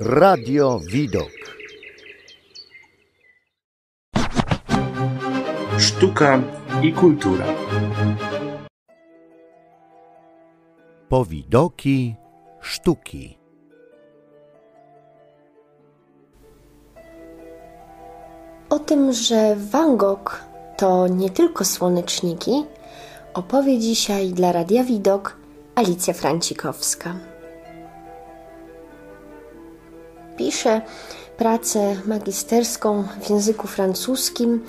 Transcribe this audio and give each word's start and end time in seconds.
Radio 0.00 0.80
Widok. 0.92 1.30
Sztuka 5.78 6.42
i 6.82 6.92
kultura. 6.92 7.44
Powidoki 11.08 12.14
sztuki. 12.60 13.38
O 18.70 18.78
tym, 18.78 19.12
że 19.12 19.56
Van 19.56 19.96
Gogh 19.96 20.44
to 20.76 21.08
nie 21.08 21.30
tylko 21.30 21.64
słoneczniki, 21.64 22.64
opowie 23.34 23.78
dzisiaj 23.78 24.28
dla 24.32 24.52
Radia 24.52 24.84
Widok 24.84 25.36
Alicja 25.74 26.14
Francikowska. 26.14 27.35
Pisze 30.36 30.80
pracę 31.36 31.96
magisterską 32.06 33.04
w 33.20 33.30
języku 33.30 33.66
francuskim 33.66 34.64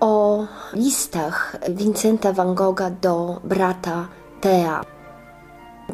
o 0.00 0.46
listach 0.72 1.56
Vincenta 1.68 2.32
van 2.32 2.54
Gogha 2.54 2.90
do 2.90 3.40
brata 3.44 4.08
Thea. 4.40 4.84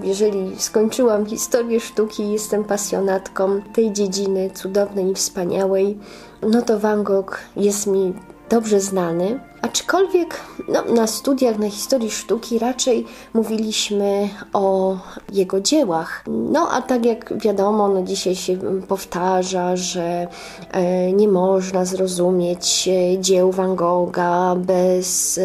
Jeżeli 0.03 0.61
skończyłam 0.61 1.27
historię 1.27 1.81
sztuki, 1.81 2.33
jestem 2.33 2.65
pasjonatką 2.65 3.63
tej 3.75 3.93
dziedziny 3.93 4.51
cudownej 4.51 5.11
i 5.11 5.15
wspaniałej, 5.15 5.99
no 6.43 6.63
to 6.63 6.79
Van 6.79 7.03
Gogh 7.03 7.39
jest 7.57 7.87
mi 7.87 8.15
dobrze 8.51 8.81
znany. 8.81 9.41
Aczkolwiek 9.63 10.41
no, 10.69 10.85
na 10.95 11.07
studiach 11.07 11.59
na 11.59 11.71
historii 11.71 12.11
sztuki 12.11 12.59
raczej 12.59 13.07
mówiliśmy 13.35 14.29
o 14.53 14.97
jego 15.33 15.61
dziełach. 15.61 16.25
No 16.27 16.69
a 16.71 16.83
tak 16.83 17.07
jak 17.07 17.39
wiadomo, 17.39 17.89
no 17.89 18.03
dzisiaj 18.03 18.37
się 18.37 18.59
powtarza, 18.89 19.77
że 19.77 20.27
e, 20.71 21.13
nie 21.13 21.29
można 21.29 21.85
zrozumieć 21.85 22.89
e, 22.89 23.19
dzieł 23.19 23.53
Van 23.53 23.77
Gogha 23.77 24.57
bez 24.57 25.39
e, 25.39 25.43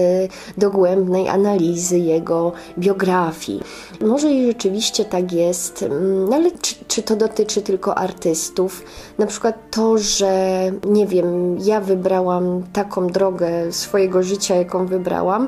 dogłębnej 0.58 1.30
analizy 1.30 2.00
jego 2.00 2.52
biografii. 2.78 3.62
Może 4.02 4.32
i 4.32 4.48
rzeczywiście 4.48 5.06
tak 5.06 5.32
jest, 5.32 5.84
mm, 5.84 6.30
no 6.30 6.36
ale 6.36 6.52
czy, 6.52 6.76
czy 6.88 7.04
to 7.04 7.16
dotyczy 7.16 7.62
tylko 7.62 7.98
artystów? 7.98 8.84
Na 9.18 9.26
przykład 9.26 9.56
to, 9.72 9.98
że 9.98 10.62
nie 10.88 11.08
wiem, 11.08 11.58
ja 11.60 11.82
wybrałam 11.82 12.64
taką 12.74 13.08
drogę 13.08 13.72
swojej 13.72 14.05
swojego 14.06 14.24
życia, 14.24 14.56
jaką 14.56 14.86
wybrałam, 14.86 15.48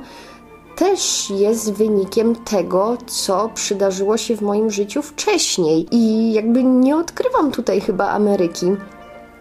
też 0.76 1.30
jest 1.30 1.74
wynikiem 1.74 2.36
tego, 2.36 2.98
co 3.08 3.50
przydarzyło 3.54 4.18
się 4.18 4.36
w 4.36 4.42
moim 4.42 4.72
życiu 4.72 5.02
wcześniej. 5.02 5.88
I 5.92 6.34
jakby 6.34 6.64
nie 6.64 6.98
odkrywam 6.98 7.52
tutaj 7.52 7.82
chyba 7.82 8.10
Ameryki. 8.10 8.66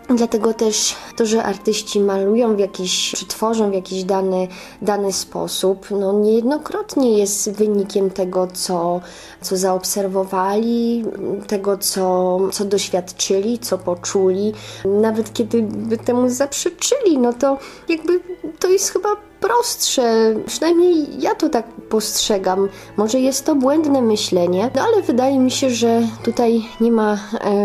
Dlatego 0.08 0.54
też 0.54 0.94
to, 1.16 1.26
że 1.26 1.42
artyści 1.42 2.00
malują 2.00 2.56
w 2.56 2.58
jakiś, 2.58 3.14
czy 3.16 3.26
tworzą 3.26 3.70
w 3.70 3.74
jakiś 3.74 4.04
dany, 4.04 4.48
dany 4.82 5.12
sposób, 5.12 5.86
no 5.90 6.12
niejednokrotnie 6.12 7.18
jest 7.18 7.52
wynikiem 7.52 8.10
tego, 8.10 8.46
co, 8.46 9.00
co 9.46 9.56
zaobserwowali, 9.56 11.04
tego, 11.46 11.78
co, 11.78 12.38
co 12.52 12.64
doświadczyli, 12.64 13.58
co 13.58 13.78
poczuli. 13.78 14.52
Nawet 14.84 15.32
kiedy 15.32 15.62
by 15.62 15.98
temu 15.98 16.28
zaprzeczyli, 16.28 17.18
no 17.18 17.32
to 17.32 17.58
jakby 17.88 18.20
to 18.58 18.68
jest 18.68 18.90
chyba 18.90 19.08
prostsze. 19.40 20.34
Przynajmniej 20.46 21.20
ja 21.20 21.34
to 21.34 21.48
tak 21.48 21.66
postrzegam. 21.88 22.68
Może 22.96 23.18
jest 23.20 23.44
to 23.44 23.54
błędne 23.54 24.02
myślenie, 24.02 24.70
no 24.74 24.82
ale 24.82 25.02
wydaje 25.02 25.38
mi 25.38 25.50
się, 25.50 25.70
że 25.70 26.02
tutaj 26.24 26.64
nie 26.80 26.92
ma, 26.92 27.18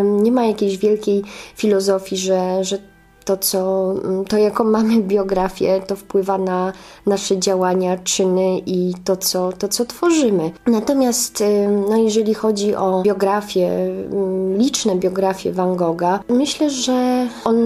nie 0.03 0.31
ma 0.31 0.45
jakiejś 0.45 0.77
wielkiej 0.77 1.23
filozofii, 1.55 2.17
że, 2.17 2.63
że 2.63 2.90
to, 3.31 3.37
co, 3.37 3.91
mm, 4.03 4.25
to 4.25 4.37
jaką 4.37 4.63
mamy 4.63 5.01
biografię, 5.01 5.81
to 5.87 5.95
wpływa 5.95 6.37
na 6.37 6.73
nasze 7.05 7.37
działania, 7.37 7.97
czyny 7.97 8.61
i 8.65 8.93
to, 9.03 9.17
co, 9.17 9.51
to, 9.51 9.67
co 9.67 9.85
tworzymy. 9.85 10.51
Natomiast 10.67 11.43
no, 11.89 11.97
jeżeli 11.97 12.33
chodzi 12.33 12.75
o 12.75 13.01
biografię, 13.01 13.67
mm, 13.67 14.57
liczne 14.57 14.95
biografie 14.95 15.51
Van 15.51 15.75
Gogha, 15.75 16.19
myślę, 16.29 16.69
że 16.69 17.27
on 17.45 17.57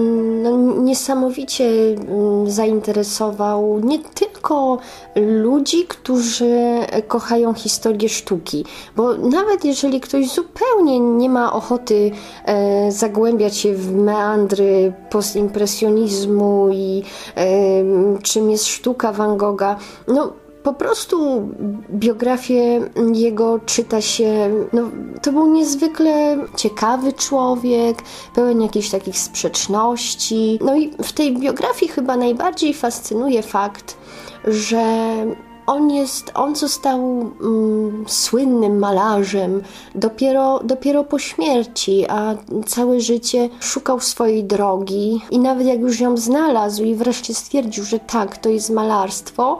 no, 0.42 0.56
niesamowicie 0.82 1.64
mm, 1.64 2.50
zainteresował 2.50 3.80
nie 3.80 3.98
tylko 3.98 4.78
ludzi, 5.16 5.84
którzy 5.88 6.56
kochają 7.08 7.54
historię 7.54 8.08
sztuki, 8.08 8.64
bo 8.96 9.14
nawet 9.14 9.64
jeżeli 9.64 10.00
ktoś 10.00 10.30
zupełnie 10.30 11.00
nie 11.00 11.30
ma 11.30 11.52
ochoty 11.52 12.10
e, 12.44 12.92
zagłębiać 12.92 13.56
się 13.56 13.74
w 13.74 13.94
meandry 13.94 14.92
post 15.10 15.36
impresjonizmu 15.56 16.68
i 16.72 17.02
y, 17.38 18.22
czym 18.22 18.50
jest 18.50 18.66
sztuka 18.66 19.12
Van 19.12 19.36
Gogha. 19.36 19.76
No, 20.08 20.32
po 20.62 20.72
prostu 20.72 21.48
biografię 21.90 22.80
jego 23.14 23.58
czyta 23.58 24.00
się. 24.00 24.50
No, 24.72 24.82
to 25.22 25.32
był 25.32 25.52
niezwykle 25.52 26.36
ciekawy 26.56 27.12
człowiek, 27.12 28.02
pełen 28.34 28.60
jakichś 28.60 28.90
takich 28.90 29.18
sprzeczności. 29.18 30.58
No 30.64 30.76
i 30.76 30.90
w 31.02 31.12
tej 31.12 31.38
biografii 31.38 31.92
chyba 31.92 32.16
najbardziej 32.16 32.74
fascynuje 32.74 33.42
fakt, 33.42 33.96
że 34.44 34.84
on 35.66 35.90
jest, 35.90 36.30
on 36.34 36.56
został 36.56 37.30
mm, 37.40 38.04
słynnym 38.08 38.78
malarzem 38.78 39.62
dopiero, 39.94 40.60
dopiero 40.64 41.04
po 41.04 41.18
śmierci, 41.18 42.04
a 42.08 42.34
całe 42.66 43.00
życie 43.00 43.48
szukał 43.60 44.00
swojej 44.00 44.44
drogi 44.44 45.20
i 45.30 45.38
nawet 45.38 45.66
jak 45.66 45.80
już 45.80 46.00
ją 46.00 46.16
znalazł 46.16 46.84
i 46.84 46.94
wreszcie 46.94 47.34
stwierdził, 47.34 47.84
że 47.84 47.98
tak, 47.98 48.38
to 48.38 48.48
jest 48.48 48.70
malarstwo, 48.70 49.58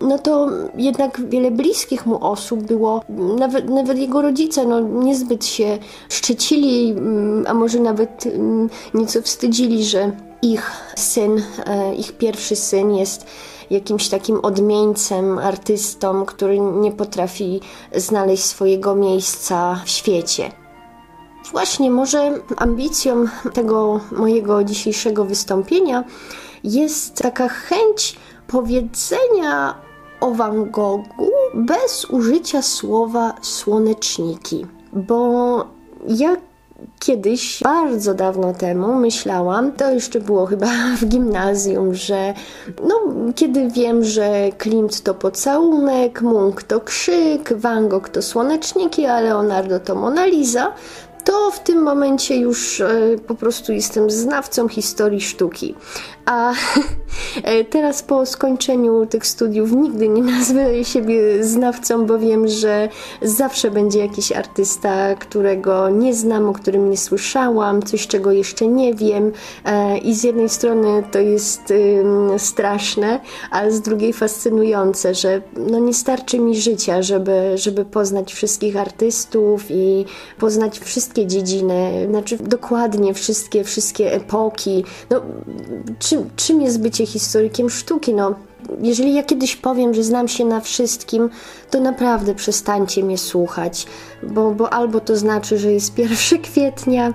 no 0.00 0.18
to 0.18 0.48
jednak 0.76 1.20
wiele 1.28 1.50
bliskich 1.50 2.06
mu 2.06 2.24
osób 2.24 2.62
było, 2.62 3.02
nawet, 3.38 3.70
nawet 3.70 3.98
jego 3.98 4.22
rodzice, 4.22 4.66
no 4.66 4.80
niezbyt 4.80 5.44
się 5.44 5.78
szczycili, 6.08 6.90
mm, 6.90 7.44
a 7.48 7.54
może 7.54 7.80
nawet 7.80 8.26
mm, 8.26 8.70
nieco 8.94 9.22
wstydzili, 9.22 9.84
że 9.84 10.12
ich 10.42 10.70
syn, 10.96 11.42
e, 11.66 11.94
ich 11.94 12.12
pierwszy 12.12 12.56
syn 12.56 12.94
jest 12.94 13.26
jakimś 13.70 14.08
takim 14.08 14.40
odmieńcem, 14.42 15.38
artystą, 15.38 16.24
który 16.24 16.60
nie 16.60 16.92
potrafi 16.92 17.60
znaleźć 17.94 18.44
swojego 18.44 18.94
miejsca 18.94 19.80
w 19.84 19.90
świecie. 19.90 20.52
Właśnie, 21.52 21.90
może 21.90 22.40
ambicją 22.56 23.24
tego 23.54 24.00
mojego 24.12 24.64
dzisiejszego 24.64 25.24
wystąpienia 25.24 26.04
jest 26.64 27.14
taka 27.14 27.48
chęć 27.48 28.16
powiedzenia 28.46 29.74
o 30.20 30.30
Van 30.30 30.70
Goghu 30.70 31.30
bez 31.54 32.04
użycia 32.04 32.62
słowa 32.62 33.34
słoneczniki, 33.42 34.66
bo 34.92 35.64
ja 36.08 36.36
kiedyś, 36.98 37.60
bardzo 37.62 38.14
dawno 38.14 38.54
temu, 38.54 38.94
myślałam, 38.94 39.72
to 39.72 39.90
jeszcze 39.90 40.20
było 40.20 40.46
chyba 40.46 40.66
w 41.00 41.04
gimnazjum, 41.06 41.94
że 41.94 42.34
no, 42.88 42.94
kiedy 43.34 43.70
wiem, 43.70 44.04
że 44.04 44.30
Klimt 44.58 45.02
to 45.02 45.14
pocałunek, 45.14 46.22
Munk 46.22 46.62
to 46.62 46.80
krzyk, 46.80 47.52
Van 47.56 47.88
Gogh 47.88 48.08
to 48.08 48.22
słoneczniki, 48.22 49.06
a 49.06 49.20
Leonardo 49.20 49.80
to 49.80 49.94
Mona 49.94 50.26
Lisa, 50.26 50.72
to 51.28 51.50
w 51.50 51.60
tym 51.60 51.82
momencie 51.82 52.36
już 52.36 52.80
e, 52.80 52.88
po 53.26 53.34
prostu 53.34 53.72
jestem 53.72 54.10
znawcą 54.10 54.68
historii 54.68 55.20
sztuki. 55.20 55.74
A 56.26 56.52
e, 57.42 57.64
teraz 57.64 58.02
po 58.02 58.26
skończeniu 58.26 59.06
tych 59.06 59.26
studiów 59.26 59.72
nigdy 59.72 60.08
nie 60.08 60.22
nazwę 60.22 60.84
siebie 60.84 61.44
znawcą, 61.44 62.06
bo 62.06 62.18
wiem, 62.18 62.48
że 62.48 62.88
zawsze 63.22 63.70
będzie 63.70 63.98
jakiś 63.98 64.32
artysta, 64.32 65.14
którego 65.14 65.90
nie 65.90 66.14
znam, 66.14 66.48
o 66.48 66.52
którym 66.52 66.90
nie 66.90 66.96
słyszałam, 66.96 67.82
coś 67.82 68.06
czego 68.06 68.32
jeszcze 68.32 68.66
nie 68.66 68.94
wiem. 68.94 69.32
E, 69.64 69.98
I 69.98 70.14
z 70.14 70.24
jednej 70.24 70.48
strony 70.48 71.02
to 71.10 71.18
jest 71.18 71.72
straszne, 72.38 73.20
a 73.50 73.70
z 73.70 73.80
drugiej 73.80 74.12
fascynujące, 74.12 75.14
że 75.14 75.42
no 75.56 75.78
nie 75.78 75.94
starczy 75.94 76.38
mi 76.38 76.56
życia, 76.56 77.02
żeby, 77.02 77.52
żeby 77.54 77.84
poznać 77.84 78.34
wszystkich 78.34 78.76
artystów 78.76 79.64
i 79.70 80.04
poznać 80.38 80.78
wszystkie 80.78 81.17
dziedziny, 81.26 82.06
znaczy 82.10 82.38
dokładnie 82.38 83.14
wszystkie, 83.14 83.64
wszystkie 83.64 84.12
epoki. 84.12 84.84
No, 85.10 85.22
czy 85.98 86.08
czym, 86.08 86.30
czym 86.36 86.62
jest 86.62 86.80
bycie 86.80 87.06
historykiem 87.06 87.70
sztuki? 87.70 88.14
No, 88.14 88.34
Jeżeli 88.82 89.14
ja 89.14 89.22
kiedyś 89.22 89.56
powiem, 89.56 89.94
że 89.94 90.02
znam 90.02 90.28
się 90.28 90.44
na 90.44 90.60
wszystkim, 90.60 91.30
to 91.70 91.80
naprawdę 91.80 92.34
przestańcie 92.34 93.04
mnie 93.04 93.18
słuchać, 93.18 93.86
bo, 94.22 94.50
bo 94.50 94.72
albo 94.72 95.00
to 95.00 95.16
znaczy, 95.16 95.58
że 95.58 95.72
jest 95.72 95.98
1 95.98 96.42
kwietnia, 96.42 97.12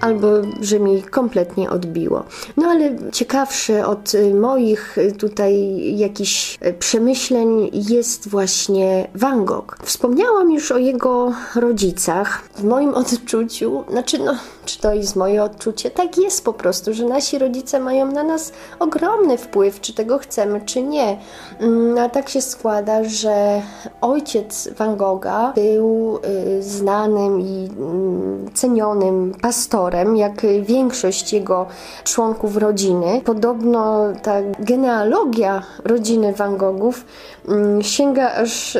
albo 0.00 0.26
że 0.60 0.80
mi 0.80 1.02
kompletnie 1.02 1.70
odbiło. 1.70 2.24
No 2.56 2.68
ale 2.68 2.96
ciekawsze 3.12 3.86
od 3.86 4.14
y, 4.14 4.34
moich 4.34 4.98
y, 4.98 5.12
tutaj 5.12 5.78
jakichś 5.96 6.58
y, 6.66 6.72
przemyśleń 6.72 7.70
jest 7.72 8.28
właśnie 8.28 9.08
Van 9.14 9.44
Gogh. 9.44 9.76
Wspomniałam 9.82 10.52
już 10.52 10.72
o 10.72 10.78
jego 10.78 11.32
rodzicach. 11.54 12.42
W 12.54 12.64
moim 12.64 12.94
odczuciu, 13.02 13.84
znaczy 13.90 14.18
no, 14.18 14.34
czy 14.64 14.80
to 14.80 14.94
jest 14.94 15.16
moje 15.16 15.42
odczucie, 15.42 15.90
tak 15.90 16.18
jest 16.18 16.44
po 16.44 16.52
prostu, 16.52 16.94
że 16.94 17.04
nasi 17.04 17.38
rodzice 17.38 17.80
mają 17.80 18.12
na 18.12 18.22
nas 18.22 18.52
ogromny 18.78 19.38
wpływ, 19.38 19.80
czy 19.80 19.94
tego 19.94 20.18
chcemy, 20.18 20.60
czy 20.66 20.81
nie. 20.82 21.16
Mm, 21.60 21.98
a 21.98 22.08
tak 22.08 22.28
się 22.28 22.40
składa, 22.40 23.04
że 23.04 23.62
ojciec 24.00 24.68
Van 24.78 24.96
Gogha 24.96 25.52
był 25.54 26.18
znanym 26.60 27.40
i 27.40 27.68
mm, 27.78 28.50
cenionym 28.54 29.34
pastorem, 29.42 30.16
jak 30.16 30.46
większość 30.62 31.32
jego 31.32 31.66
członków 32.04 32.56
rodziny. 32.56 33.20
Podobno 33.24 34.04
ta 34.22 34.34
genealogia 34.58 35.62
rodziny 35.84 36.32
Van 36.32 36.56
Goghów 36.56 37.04
mm, 37.41 37.41
sięga 37.82 38.32
aż 38.32 38.78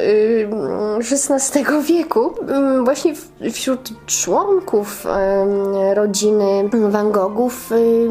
XVI 0.98 1.60
y, 1.60 1.82
wieku. 1.82 2.34
Mm, 2.48 2.84
właśnie 2.84 3.14
wśród 3.52 4.06
członków 4.06 5.06
rodziny 5.94 6.70
Van 6.88 7.12
Goghów 7.12 7.72
y, 7.72 8.10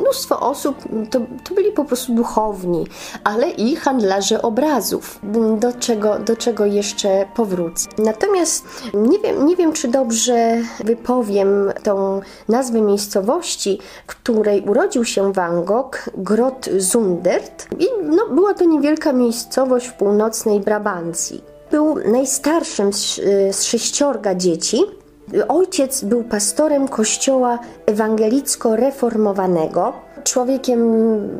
mnóstwo 0.00 0.40
osób 0.40 0.76
to, 1.10 1.20
to 1.44 1.54
byli 1.54 1.72
po 1.72 1.84
prostu 1.84 2.14
duchowni, 2.14 2.86
ale 3.24 3.50
i 3.50 3.76
handlarze 3.76 4.42
obrazów, 4.42 5.20
do 5.58 5.72
czego, 5.72 6.18
do 6.18 6.36
czego 6.36 6.66
jeszcze 6.66 7.26
powrócę. 7.34 7.88
Natomiast 7.98 8.64
nie 8.94 9.18
wiem, 9.18 9.46
nie 9.46 9.56
wiem, 9.56 9.72
czy 9.72 9.88
dobrze 9.88 10.56
wypowiem 10.84 11.72
tą 11.82 12.20
nazwę 12.48 12.80
miejscowości, 12.80 13.78
w 14.06 14.06
której 14.06 14.62
urodził 14.62 15.04
się 15.04 15.32
Van 15.32 15.64
Gogh, 15.64 16.10
Grot 16.16 16.68
Zundert. 16.76 17.68
I 17.78 17.86
no, 18.02 18.28
była 18.30 18.54
to 18.54 18.64
niewielka 18.64 19.12
miejscowość 19.12 19.87
w 19.88 19.94
północnej 19.94 20.60
Brabancji. 20.60 21.44
Był 21.70 21.98
najstarszym 22.12 22.92
z, 22.92 23.20
z 23.50 23.62
sześciorga 23.62 24.34
dzieci. 24.34 24.78
Ojciec 25.48 26.04
był 26.04 26.24
pastorem 26.24 26.88
kościoła 26.88 27.58
ewangelicko-reformowanego, 27.86 29.92
człowiekiem 30.24 30.80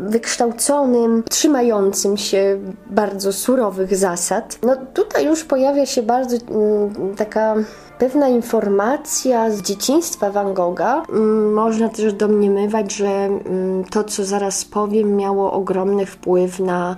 wykształconym, 0.08 1.22
trzymającym 1.30 2.16
się 2.16 2.58
bardzo 2.90 3.32
surowych 3.32 3.96
zasad. 3.96 4.58
No 4.62 4.76
tutaj 4.94 5.26
już 5.26 5.44
pojawia 5.44 5.86
się 5.86 6.02
bardzo 6.02 6.36
mm, 6.36 7.16
taka 7.16 7.54
pewna 7.98 8.28
informacja 8.28 9.50
z 9.50 9.62
dzieciństwa 9.62 10.30
Van 10.30 10.54
Gogha. 10.54 11.02
Mm, 11.08 11.52
można 11.52 11.88
też 11.88 12.12
domniemywać, 12.12 12.92
że 12.92 13.08
mm, 13.08 13.84
to, 13.84 14.04
co 14.04 14.24
zaraz 14.24 14.64
powiem, 14.64 15.16
miało 15.16 15.52
ogromny 15.52 16.06
wpływ 16.06 16.60
na, 16.60 16.96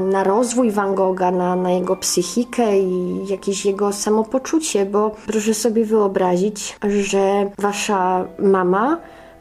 na 0.00 0.24
rozwój 0.24 0.70
Van 0.70 0.94
Gogha, 0.94 1.30
na, 1.30 1.56
na 1.56 1.70
jego 1.70 1.96
psychikę 1.96 2.78
i 2.78 3.26
jakieś 3.26 3.66
jego 3.66 3.92
samopoczucie, 3.92 4.86
bo 4.86 5.10
proszę 5.26 5.54
sobie 5.54 5.84
wyobrazić, 5.84 6.78
że 7.02 7.50
wasza 7.58 8.24
mama 8.38 8.98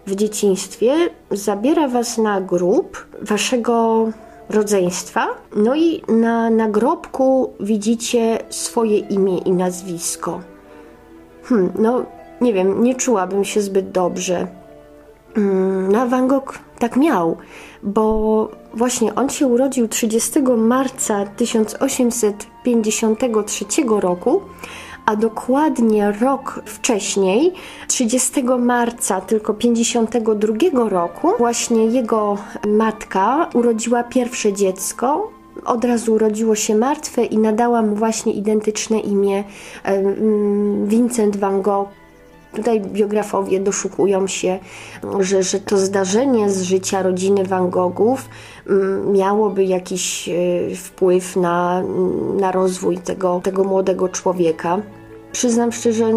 w 0.08 0.16
dzieciństwie 0.16 0.94
zabiera 1.32 1.88
was 1.88 2.18
na 2.18 2.42
grób 2.42 3.08
waszego 3.22 4.08
rodzeństwa, 4.50 5.28
no 5.56 5.76
i 5.76 6.02
na 6.08 6.50
nagrobku 6.50 7.54
widzicie 7.60 8.40
swoje 8.50 8.98
imię 8.98 9.38
i 9.38 9.52
nazwisko. 9.52 10.42
Hmm, 11.44 11.72
no 11.80 12.06
nie 12.42 12.54
wiem, 12.54 12.84
nie 12.84 12.96
czułabym 12.96 13.46
się 13.46 13.62
zbyt 13.62 13.92
dobrze. 13.92 14.48
No, 15.92 16.08
Van 16.08 16.28
Gogh 16.28 16.60
tak 16.80 16.98
miał, 16.98 17.38
bo 17.84 18.50
właśnie 18.74 19.16
on 19.16 19.30
się 19.30 19.48
urodził 19.48 19.88
30 19.88 20.40
marca 20.58 21.26
1853 21.26 23.66
roku, 24.00 24.42
a 25.06 25.16
dokładnie 25.16 26.14
rok 26.22 26.62
wcześniej, 26.66 27.54
30 27.88 28.44
marca 28.44 29.22
tylko 29.22 29.54
52 29.54 30.90
roku, 30.90 31.32
właśnie 31.38 31.86
jego 31.86 32.38
matka 32.68 33.50
urodziła 33.54 34.04
pierwsze 34.04 34.54
dziecko, 34.54 35.32
od 35.66 35.86
razu 35.86 36.14
urodziło 36.14 36.56
się 36.56 36.76
martwe 36.76 37.26
i 37.26 37.38
nadała 37.38 37.82
mu 37.82 37.96
właśnie 37.96 38.34
identyczne 38.34 39.00
imię 39.00 39.44
Vincent 40.84 41.38
van 41.38 41.62
Gogh. 41.62 42.07
Tutaj 42.56 42.82
biografowie 42.82 43.60
doszukują 43.60 44.28
się, 44.28 44.60
że, 45.20 45.44
że 45.44 45.60
to 45.60 45.78
zdarzenie 45.78 46.50
z 46.50 46.62
życia 46.62 47.04
rodziny 47.04 47.44
Van 47.44 47.70
Goghów 47.70 48.30
miałoby 49.14 49.64
jakiś 49.64 50.30
e, 50.30 50.76
wpływ 50.76 51.36
na, 51.36 51.84
na 52.40 52.52
rozwój 52.52 52.98
tego, 52.98 53.42
tego 53.44 53.64
młodego 53.64 54.10
człowieka. 54.10 54.82
Przyznam 55.32 55.72
szczerze, 55.72 56.14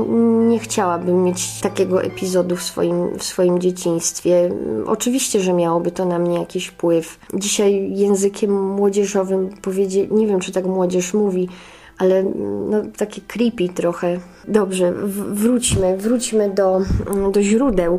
nie 0.49 0.59
chciałabym 0.59 1.25
mieć 1.25 1.61
takiego 1.61 2.03
epizodu 2.03 2.57
w 2.57 2.63
swoim, 2.63 3.19
w 3.19 3.25
swoim 3.25 3.59
dzieciństwie. 3.59 4.51
Oczywiście, 4.87 5.41
że 5.41 5.53
miałoby 5.53 5.91
to 5.91 6.05
na 6.05 6.19
mnie 6.19 6.39
jakiś 6.39 6.67
wpływ. 6.67 7.19
Dzisiaj 7.35 7.93
językiem 7.97 8.75
młodzieżowym 8.75 9.49
powiedzieć, 9.63 10.09
nie 10.11 10.27
wiem 10.27 10.41
czy 10.41 10.53
tak 10.53 10.67
młodzież 10.67 11.15
mówi, 11.15 11.49
ale 12.01 12.23
no, 12.71 12.83
takie 12.97 13.21
creepy 13.21 13.69
trochę. 13.69 14.19
Dobrze, 14.49 14.93
wróćmy, 15.33 15.97
wróćmy 15.97 16.51
do, 16.51 16.81
do 17.33 17.43
źródeł. 17.43 17.99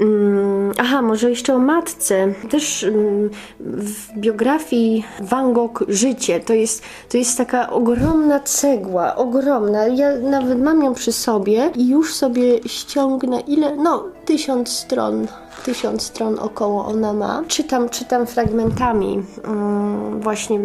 Mm, 0.00 0.72
aha, 0.78 1.02
może 1.02 1.30
jeszcze 1.30 1.54
o 1.54 1.58
matce. 1.58 2.34
Też 2.50 2.84
mm, 2.84 3.30
w 3.60 4.18
biografii 4.18 5.04
Van 5.20 5.52
Gogh 5.52 5.84
Życie 5.88 6.40
to 6.40 6.54
jest, 6.54 6.82
to 7.08 7.18
jest 7.18 7.38
taka 7.38 7.70
ogromna 7.70 8.40
cegła, 8.40 9.16
ogromna. 9.16 9.86
Ja 9.86 10.16
nawet 10.16 10.62
mam 10.62 10.82
ją 10.82 10.94
przy 10.94 11.12
sobie 11.12 11.70
i 11.76 11.88
już 11.88 12.14
sobie 12.14 12.68
ściągnę 12.68 13.40
ile? 13.40 13.76
No, 13.76 14.04
tysiąc 14.24 14.68
stron 14.68 15.26
tysiąc 15.64 16.02
stron 16.02 16.38
około 16.38 16.86
ona 16.86 17.12
ma. 17.12 17.42
Czytam, 17.48 17.88
czytam 17.88 18.26
fragmentami, 18.26 19.22
mm, 19.44 20.20
właśnie 20.20 20.60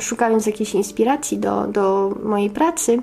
szukając 0.00 0.46
jakiejś 0.46 0.74
inspiracji 0.74 1.38
do, 1.38 1.66
do 1.66 2.14
mojej 2.22 2.50
pracy. 2.50 3.02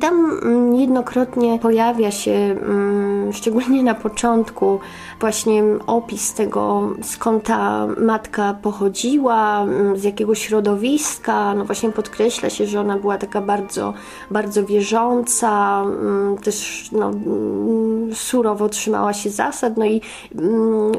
Tam 0.00 0.38
mm, 0.42 0.74
jednokrotnie 0.74 1.58
pojawia 1.58 2.10
się, 2.10 2.32
mm, 2.32 3.32
szczególnie 3.32 3.82
na 3.82 3.94
początku, 3.94 4.80
właśnie 5.20 5.62
opis 5.86 6.34
tego, 6.34 6.90
skąd 7.02 7.44
ta 7.44 7.86
matka 7.86 8.54
pochodziła, 8.62 9.62
mm, 9.62 9.96
z 9.96 10.04
jakiego 10.04 10.34
środowiska. 10.34 11.54
No 11.54 11.64
właśnie 11.64 11.90
podkreśla 11.90 12.50
się, 12.50 12.66
że 12.66 12.80
ona 12.80 12.98
była 12.98 13.18
taka 13.18 13.40
bardzo, 13.40 13.94
bardzo 14.30 14.64
wierząca, 14.64 15.82
też 16.42 16.88
no, 16.92 17.10
surowo 18.14 18.68
trzymała 18.68 19.12
się 19.12 19.30
zasad. 19.30 19.76
No 19.76 19.84
i 19.84 20.00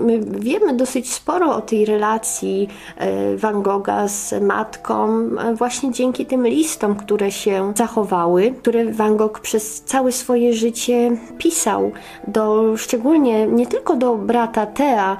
my 0.02 0.20
wiemy 0.20 0.74
dosyć 0.74 1.14
sporo 1.14 1.56
o 1.56 1.62
tej 1.62 1.86
relacji 1.86 2.68
e, 2.98 3.38
Van 3.38 3.62
Gogha 3.62 4.08
z 4.08 4.34
matką, 4.42 5.10
e, 5.40 5.56
właśnie 5.56 5.92
dzięki 5.92 6.26
tym 6.26 6.48
listom, 6.48 6.96
które 6.96 7.32
się 7.32 7.74
zachowały, 7.76 8.54
które 8.62 8.85
Van 8.92 9.18
Gogh 9.18 9.40
przez 9.40 9.82
całe 9.82 10.12
swoje 10.12 10.54
życie 10.54 11.18
pisał, 11.38 11.92
do, 12.28 12.78
szczególnie 12.78 13.48
nie 13.48 13.68
tylko 13.68 13.96
do 13.96 14.16
brata 14.16 14.66
Tea, 14.66 15.18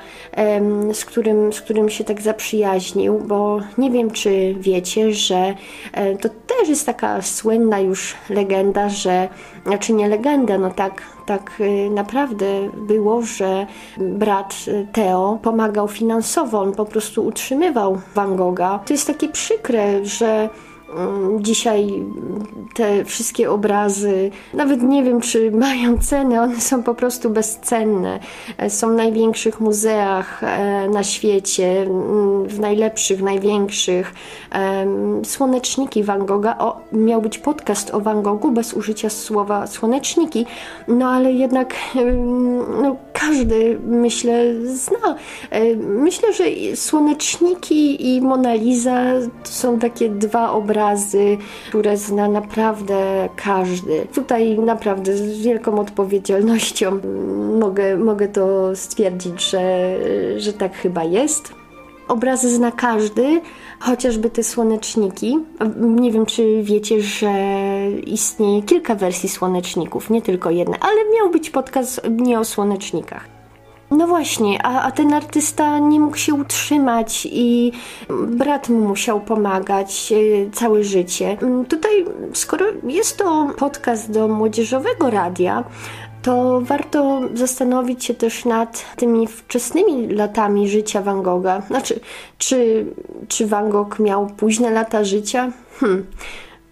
z 0.94 1.06
którym, 1.06 1.54
z 1.54 1.62
którym 1.62 1.90
się 1.90 2.04
tak 2.04 2.22
zaprzyjaźnił, 2.22 3.20
bo 3.20 3.60
nie 3.78 3.92
wiem, 3.92 4.12
czy 4.12 4.56
wiecie, 4.60 5.14
że 5.14 5.54
e, 5.94 6.16
to 6.18 6.30
też 6.30 6.70
jest 6.70 6.86
taka 6.86 7.22
słynna 7.22 7.80
już 7.80 8.16
legenda, 8.30 8.90
że, 8.90 9.30
znaczy 9.66 9.94
nie 9.94 10.08
legenda, 10.08 10.58
no 10.58 10.72
tak, 10.72 11.02
tak 11.26 11.52
e, 11.60 11.90
naprawdę 11.90 12.46
było, 12.88 13.22
że 13.22 13.68
brat 13.98 14.56
Teo 14.92 15.40
pomagał 15.42 15.88
finansowo, 15.88 16.60
on 16.62 16.72
po 16.72 16.86
prostu 16.86 17.26
utrzymywał 17.26 18.02
Van 18.16 18.36
Gogha. 18.36 18.80
To 18.86 18.94
jest 18.94 19.08
takie 19.08 19.30
przykre, 19.30 20.06
że 20.06 20.50
dzisiaj 21.40 22.04
te 22.74 23.06
wszystkie 23.06 23.52
obrazy, 23.52 24.32
nawet 24.54 24.82
nie 24.82 25.04
wiem, 25.04 25.22
czy 25.22 25.52
mają 25.68 25.98
cenę, 25.98 26.42
one 26.42 26.62
są 26.62 26.84
po 26.84 26.96
prostu 26.96 27.30
bezcenne. 27.30 28.20
E, 28.58 28.70
są 28.70 28.90
w 28.90 28.96
największych 28.96 29.60
muzeach 29.60 30.44
e, 30.44 30.90
na 30.90 31.04
świecie, 31.04 31.82
mm, 31.82 32.48
w 32.48 32.60
najlepszych, 32.60 33.22
największych. 33.22 34.14
Słoneczniki 35.24 36.04
Van 36.04 36.26
Gogha. 36.26 36.58
O, 36.58 36.82
miał 36.92 37.22
być 37.22 37.38
podcast 37.38 37.94
o 37.94 38.02
Van 38.02 38.22
Goghu 38.22 38.52
bez 38.52 38.74
użycia 38.74 39.10
słowa 39.10 39.68
słoneczniki, 39.68 40.46
no 40.88 41.10
ale 41.10 41.32
jednak 41.32 41.74
no, 42.82 42.96
każdy, 43.14 43.80
myślę, 43.88 44.44
zna. 44.66 45.16
E, 45.50 45.76
myślę, 45.76 46.34
że 46.34 46.44
słoneczniki 46.76 48.16
i 48.16 48.22
Mona 48.22 48.54
Lisa 48.54 49.04
to 49.44 49.50
są 49.52 49.80
takie 49.80 50.10
dwa 50.10 50.52
obrazy, 50.52 50.75
które 51.70 51.98
zna 51.98 52.28
naprawdę 52.28 53.30
każdy. 53.36 54.08
Tutaj 54.14 54.60
naprawdę 54.60 55.18
z 55.18 55.42
wielką 55.42 55.80
odpowiedzialnością 55.80 57.00
mogę, 57.60 57.98
mogę 57.98 58.28
to 58.28 58.76
stwierdzić, 58.76 59.50
że, 59.50 59.96
że 60.38 60.54
tak 60.54 60.76
chyba 60.76 61.04
jest. 61.04 61.54
Obrazy 62.08 62.56
zna 62.56 62.72
każdy, 62.72 63.42
chociażby 63.80 64.30
te 64.30 64.44
słoneczniki. 64.44 65.40
Nie 65.80 66.12
wiem, 66.12 66.26
czy 66.26 66.64
wiecie, 66.64 67.02
że 67.02 67.32
istnieje 68.06 68.64
kilka 68.64 68.96
wersji 68.96 69.30
słoneczników, 69.30 70.10
nie 70.10 70.22
tylko 70.22 70.50
jedna, 70.50 70.78
ale 70.80 71.16
miał 71.16 71.30
być 71.30 71.50
podcast 71.50 72.02
nie 72.10 72.40
o 72.40 72.46
słonecznikach. 72.46 73.35
No 73.92 74.08
właśnie, 74.08 74.66
a, 74.66 74.82
a 74.82 74.92
ten 74.92 75.14
artysta 75.14 75.80
nie 75.80 76.00
mógł 76.00 76.18
się 76.18 76.34
utrzymać 76.34 77.28
i 77.32 77.72
brat 78.28 78.70
mu 78.70 78.80
musiał 78.80 79.22
pomagać 79.22 80.14
e, 80.14 80.52
całe 80.52 80.84
życie. 80.84 81.38
Mm, 81.42 81.66
tutaj, 81.66 82.06
skoro 82.34 82.66
jest 82.84 83.18
to 83.18 83.48
podcast 83.58 84.12
do 84.12 84.28
młodzieżowego 84.28 85.10
radia, 85.10 85.64
to 86.22 86.62
warto 86.62 87.22
zastanowić 87.34 88.06
się 88.06 88.14
też 88.14 88.46
nad 88.46 88.86
tymi 88.96 89.28
wczesnymi 89.28 90.08
latami 90.08 90.70
życia 90.70 91.02
Van 91.02 91.22
Gogha. 91.22 91.62
Znaczy, 91.62 92.00
czy, 92.38 92.86
czy 93.28 93.48
Van 93.48 93.70
Gogh 93.70 94.00
miał 94.00 94.28
późne 94.28 94.72
lata 94.72 95.04
życia? 95.04 95.52
Hm, 95.80 96.06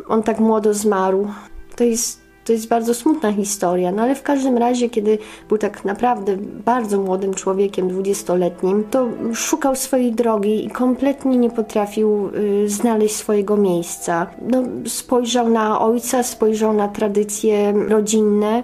on 0.08 0.24
tak 0.24 0.40
młodo 0.40 0.74
zmarł. 0.74 1.28
To 1.76 1.84
jest 1.84 2.23
to 2.46 2.54
jest 2.54 2.68
bardzo 2.68 2.94
smutna 2.94 3.32
historia, 3.34 3.92
no 3.92 4.02
ale 4.02 4.16
w 4.16 4.24
każdym 4.24 4.58
razie, 4.58 4.90
kiedy 4.90 5.18
był 5.50 5.58
tak 5.58 5.86
naprawdę 5.86 6.38
bardzo 6.66 7.02
młodym 7.02 7.34
człowiekiem, 7.34 7.88
dwudziestoletnim, 7.88 8.84
to 8.92 9.08
szukał 9.34 9.76
swojej 9.76 10.12
drogi 10.12 10.66
i 10.66 10.70
kompletnie 10.70 11.38
nie 11.38 11.50
potrafił 11.50 12.30
y, 12.36 12.70
znaleźć 12.70 13.16
swojego 13.16 13.58
miejsca. 13.58 14.28
No, 14.42 14.64
spojrzał 14.88 15.50
na 15.50 15.82
ojca, 15.82 16.24
spojrzał 16.24 16.74
na 16.74 16.88
tradycje 16.88 17.74
rodzinne, 17.88 18.64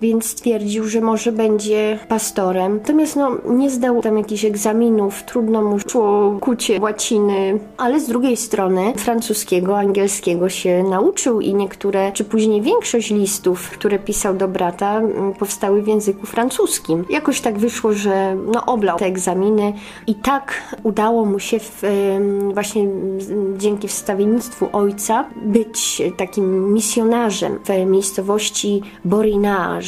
więc 0.00 0.26
stwierdził, 0.26 0.84
że 0.84 1.00
może 1.00 1.32
będzie 1.32 1.98
pastorem. 2.08 2.74
Natomiast 2.74 3.16
no, 3.16 3.30
nie 3.48 3.70
zdał 3.70 4.02
tam 4.02 4.18
jakichś 4.18 4.44
egzaminów, 4.44 5.22
trudno 5.22 5.62
mu 5.62 5.78
szło 5.78 6.38
kucie 6.40 6.80
łaciny, 6.80 7.58
ale 7.76 8.00
z 8.00 8.06
drugiej 8.06 8.36
strony 8.36 8.92
francuskiego, 8.96 9.78
angielskiego 9.78 10.48
się 10.48 10.82
nauczył 10.82 11.40
i 11.40 11.54
niektóre, 11.54 12.12
czy 12.12 12.24
później 12.24 12.62
większość 12.62 13.10
listów, 13.10 13.70
które 13.70 13.98
pisał 13.98 14.34
do 14.34 14.48
brata, 14.48 15.00
powstały 15.38 15.82
w 15.82 15.88
języku 15.88 16.26
francuskim. 16.26 17.04
Jakoś 17.10 17.40
tak 17.40 17.58
wyszło, 17.58 17.92
że 17.92 18.36
no, 18.52 18.66
oblał 18.66 18.98
te 18.98 19.06
egzaminy 19.06 19.72
i 20.06 20.14
tak 20.14 20.76
udało 20.82 21.24
mu 21.24 21.38
się 21.38 21.58
w, 21.58 21.82
właśnie 22.54 22.88
dzięki 23.56 23.88
wstawiennictwu 23.88 24.68
ojca 24.72 25.24
być 25.42 26.02
takim 26.16 26.72
misjonarzem 26.72 27.58
w 27.64 27.90
miejscowości 27.90 28.82
Borinage 29.04 29.87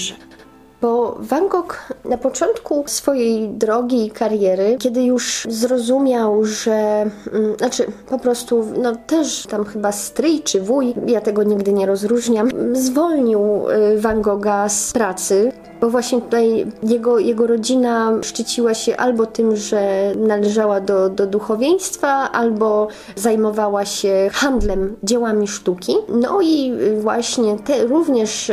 bo 0.80 1.16
Van 1.20 1.48
Gogh 1.48 1.76
na 2.04 2.18
początku 2.18 2.84
swojej 2.86 3.48
drogi 3.48 4.06
i 4.06 4.10
kariery, 4.10 4.76
kiedy 4.78 5.02
już 5.02 5.46
zrozumiał, 5.50 6.44
że, 6.44 7.06
mm, 7.32 7.56
znaczy 7.58 7.86
po 8.08 8.18
prostu, 8.18 8.64
no 8.82 8.96
też 8.96 9.46
tam 9.46 9.64
chyba 9.64 9.92
stryj 9.92 10.42
czy 10.42 10.60
wuj, 10.60 10.94
ja 11.06 11.20
tego 11.20 11.42
nigdy 11.42 11.72
nie 11.72 11.86
rozróżniam, 11.86 12.48
zwolnił 12.72 13.40
y, 13.70 14.00
Van 14.00 14.22
Gogha 14.22 14.68
z 14.68 14.92
pracy, 14.92 15.52
bo 15.80 15.90
właśnie 15.90 16.20
tutaj 16.20 16.66
jego, 16.82 17.18
jego 17.18 17.46
rodzina 17.46 18.12
szczyciła 18.22 18.74
się 18.74 18.96
albo 18.96 19.26
tym, 19.26 19.56
że 19.56 20.12
należała 20.16 20.80
do, 20.80 21.10
do 21.10 21.26
duchowieństwa, 21.26 22.08
albo 22.32 22.88
zajmowała 23.16 23.84
się 23.84 24.30
handlem 24.32 24.96
dziełami 25.02 25.48
sztuki. 25.48 25.96
No 26.08 26.40
i 26.42 26.72
właśnie 27.00 27.58
te, 27.58 27.86
również 27.86 28.52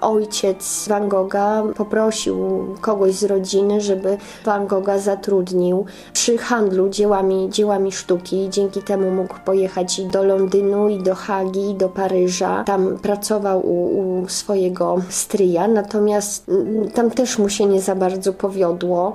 ojciec 0.00 0.88
Van 0.88 1.08
Gogha 1.08 1.62
poprosił 1.76 2.36
kogoś 2.80 3.14
z 3.14 3.24
rodziny, 3.24 3.80
żeby 3.80 4.18
Van 4.44 4.66
Gogha 4.66 4.98
zatrudnił 4.98 5.84
przy 6.12 6.38
handlu 6.38 6.88
dziełami, 6.88 7.48
dziełami 7.50 7.92
sztuki. 7.92 8.48
Dzięki 8.50 8.82
temu 8.82 9.10
mógł 9.10 9.34
pojechać 9.44 9.98
i 9.98 10.06
do 10.06 10.24
Londynu, 10.24 10.88
i 10.88 11.02
do 11.02 11.14
Hagi, 11.14 11.70
i 11.70 11.74
do 11.74 11.88
Paryża. 11.88 12.64
Tam 12.64 12.98
pracował 12.98 13.66
u, 13.66 13.98
u 13.98 14.28
swojego 14.28 14.96
stryja, 15.08 15.68
natomiast 15.68 16.50
tam 16.94 17.10
też 17.10 17.38
mu 17.38 17.48
się 17.48 17.66
nie 17.66 17.80
za 17.80 17.94
bardzo 17.94 18.32
powiodło. 18.32 19.14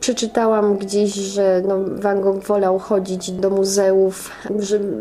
Przeczytałam 0.00 0.76
gdzieś, 0.76 1.14
że 1.14 1.62
no, 1.68 1.76
Van 1.86 2.20
Gogh 2.20 2.44
wolał 2.44 2.78
chodzić 2.78 3.30
do 3.30 3.50
muzeów 3.50 4.30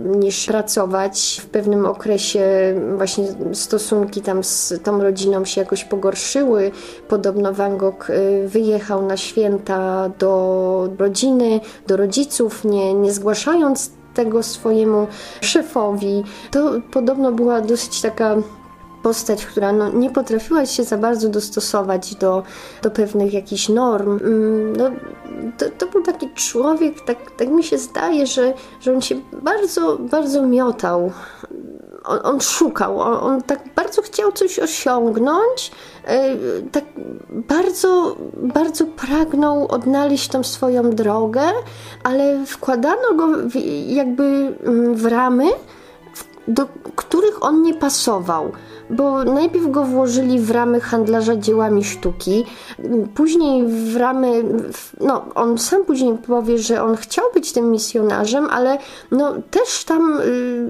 niż 0.06 0.46
pracować. 0.46 1.42
W 1.44 1.50
pewnym 1.50 1.86
okresie 1.86 2.44
właśnie 2.98 3.26
stosunki 3.54 4.22
tam 4.22 4.44
z 4.44 4.74
tą 4.84 5.02
rodziną 5.04 5.46
się 5.46 5.62
jakoś 5.62 5.84
pogorszyły. 5.84 6.72
Podobno 7.08 7.54
Van 7.54 7.78
Gogh 7.78 8.10
y, 8.10 8.48
wyjechał 8.48 9.06
na 9.06 9.18
święta 9.18 10.10
do 10.20 10.90
rodziny, 10.98 11.60
do 11.88 11.98
rodziców, 11.98 12.66
nie, 12.66 12.94
nie 12.94 13.14
zgłaszając 13.14 13.92
tego 14.14 14.44
swojemu 14.44 15.08
szefowi. 15.42 16.24
To 16.52 16.72
podobno 16.92 17.32
była 17.32 17.62
dosyć 17.62 18.02
taka 18.02 18.36
postać, 19.06 19.46
która 19.46 19.72
no, 19.72 19.90
nie 19.90 20.10
potrafiła 20.10 20.66
się 20.66 20.84
za 20.84 20.98
bardzo 20.98 21.30
dostosować 21.30 22.16
do, 22.16 22.44
do 22.82 22.92
pewnych 22.92 23.34
jakichś 23.34 23.70
norm. 23.70 24.20
Mm, 24.24 24.76
no, 24.76 24.92
to, 25.58 25.66
to 25.78 25.88
był 25.88 26.04
taki 26.04 26.30
człowiek, 26.34 27.02
tak, 27.02 27.32
tak 27.32 27.48
mi 27.48 27.64
się 27.64 27.78
zdaje, 27.78 28.28
że, 28.28 28.54
że 28.82 28.94
on 28.94 29.02
się 29.02 29.16
bardzo, 29.42 29.98
bardzo 29.98 30.48
miotał. 30.48 31.12
On, 32.06 32.20
on 32.24 32.42
szukał, 32.42 33.00
on, 33.00 33.14
on, 33.14 33.42
tak 33.42 33.60
bardzo 33.76 34.02
chciał 34.02 34.32
coś 34.32 34.60
osiągnąć, 34.60 35.72
e, 36.06 36.36
tak 36.72 36.84
bardzo, 37.30 38.16
bardzo 38.34 38.86
pragnął 38.86 39.68
odnaleźć 39.68 40.28
tą 40.28 40.44
swoją 40.44 40.90
drogę, 40.90 41.44
ale 42.04 42.46
wkładano 42.46 43.14
go 43.16 43.28
w, 43.28 43.56
jakby 43.88 44.24
mm, 44.64 44.96
w 44.96 45.06
ramy, 45.06 45.46
do 46.48 46.68
których 46.96 47.44
on 47.44 47.62
nie 47.62 47.74
pasował 47.74 48.52
bo 48.90 49.24
najpierw 49.24 49.72
go 49.72 49.84
włożyli 49.84 50.40
w 50.40 50.52
ramy 50.52 50.80
handlarza 50.80 51.36
dziełami 51.36 51.84
sztuki, 51.84 52.46
później 53.16 53.68
w 53.68 53.98
ramy, 53.98 54.44
no 55.02 55.26
on 55.36 55.58
sam 55.58 55.86
później 55.86 56.18
powie, 56.18 56.58
że 56.58 56.84
on 56.84 56.96
chciał 56.96 57.26
być 57.34 57.52
tym 57.52 57.72
misjonarzem, 57.72 58.48
ale 58.52 58.78
no 59.12 59.34
też 59.52 59.84
tam 59.84 60.20
y, 60.22 60.66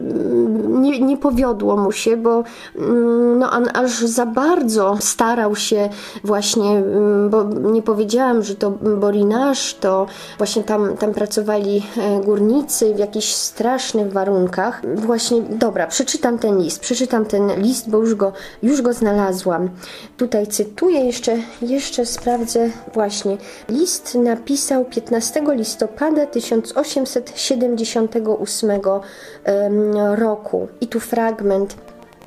nie, 0.68 1.00
nie 1.00 1.18
powiodło 1.18 1.78
mu 1.78 1.92
się, 1.92 2.18
bo 2.18 2.44
mm, 2.76 3.40
no 3.40 3.52
on 3.52 3.66
aż 3.74 3.92
za 3.92 4.26
bardzo 4.26 4.98
starał 5.00 5.56
się 5.56 5.90
właśnie, 6.24 6.72
mm, 6.72 7.30
bo 7.30 7.44
nie 7.44 7.82
powiedziałam, 7.82 8.44
że 8.44 8.56
to 8.56 8.72
Borinaż, 8.72 9.74
to 9.74 10.06
właśnie 10.38 10.64
tam, 10.64 10.98
tam 10.98 11.14
pracowali 11.14 11.84
e, 11.98 12.22
górnicy 12.22 12.94
w 12.94 13.00
jakichś 13.00 13.34
strasznych 13.34 14.12
warunkach. 14.12 14.82
Właśnie, 14.96 15.42
dobra, 15.42 15.88
przeczytam 15.88 16.40
ten 16.40 16.58
list, 16.58 16.80
przeczytam 16.80 17.26
ten 17.26 17.62
list, 17.62 17.90
bo 17.90 18.05
już 18.06 18.16
go, 18.16 18.34
już 18.64 18.82
go 18.82 18.94
znalazłam. 18.94 19.70
Tutaj 20.18 20.48
cytuję, 20.48 21.00
jeszcze, 21.00 21.38
jeszcze 21.62 22.06
sprawdzę 22.06 22.70
właśnie. 22.94 23.38
List 23.70 24.16
napisał 24.16 24.86
15 24.86 25.42
listopada 25.48 26.26
1878 26.26 28.70
roku. 30.16 30.68
I 30.82 30.88
tu 30.88 31.00
fragment. 31.00 31.85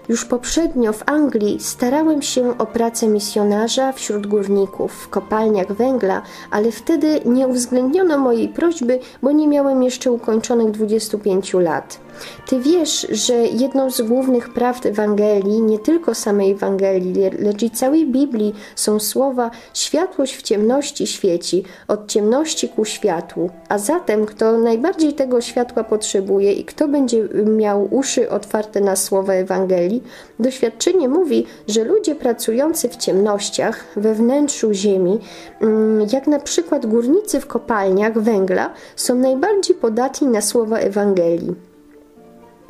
Już 0.08 0.24
poprzednio 0.24 0.92
w 0.92 1.02
Anglii 1.06 1.60
starałem 1.60 2.22
się 2.22 2.58
o 2.58 2.66
pracę 2.66 3.08
misjonarza 3.08 3.92
wśród 3.92 4.26
górników 4.26 4.92
w 4.92 5.08
kopalniach 5.08 5.72
węgla, 5.72 6.22
ale 6.50 6.72
wtedy 6.72 7.20
nie 7.24 7.48
uwzględniono 7.48 8.18
mojej 8.18 8.48
prośby, 8.48 8.98
bo 9.22 9.32
nie 9.32 9.48
miałem 9.48 9.82
jeszcze 9.82 10.12
ukończonych 10.12 10.70
25 10.70 11.54
lat. 11.54 12.00
Ty 12.46 12.60
wiesz, 12.60 13.06
że 13.10 13.34
jedną 13.34 13.90
z 13.90 14.02
głównych 14.02 14.48
prawd 14.48 14.86
Ewangelii, 14.86 15.62
nie 15.62 15.78
tylko 15.78 16.14
samej 16.14 16.52
Ewangelii, 16.52 17.14
lecz 17.38 17.62
i 17.62 17.70
całej 17.70 18.06
Biblii 18.06 18.54
są 18.76 19.00
słowa 19.00 19.50
światłość 19.74 20.36
w 20.36 20.42
ciemności 20.42 21.06
świeci, 21.06 21.64
od 21.88 22.06
ciemności 22.06 22.68
ku 22.68 22.84
światłu. 22.84 23.50
A 23.68 23.78
zatem, 23.78 24.26
kto 24.26 24.58
najbardziej 24.58 25.12
tego 25.12 25.40
światła 25.40 25.84
potrzebuje 25.84 26.52
i 26.52 26.64
kto 26.64 26.88
będzie 26.88 27.28
miał 27.46 27.94
uszy 27.94 28.30
otwarte 28.30 28.80
na 28.80 28.96
słowa 28.96 29.32
Ewangelii, 29.32 29.97
doświadczenie 30.38 31.08
mówi, 31.08 31.46
że 31.68 31.84
ludzie 31.84 32.14
pracujący 32.14 32.88
w 32.88 32.96
ciemnościach, 32.96 33.84
we 33.96 34.14
wnętrzu 34.14 34.72
ziemi, 34.72 35.18
mm, 35.60 36.06
jak 36.12 36.26
na 36.26 36.38
przykład 36.38 36.86
górnicy 36.86 37.40
w 37.40 37.46
kopalniach 37.46 38.18
węgla, 38.18 38.70
są 38.96 39.14
najbardziej 39.14 39.76
podatni 39.76 40.28
na 40.28 40.40
słowa 40.40 40.78
Ewangelii. 40.78 41.67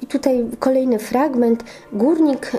I 0.02 0.06
tutaj 0.06 0.46
kolejny 0.58 0.98
fragment. 0.98 1.64
Górnik 1.92 2.52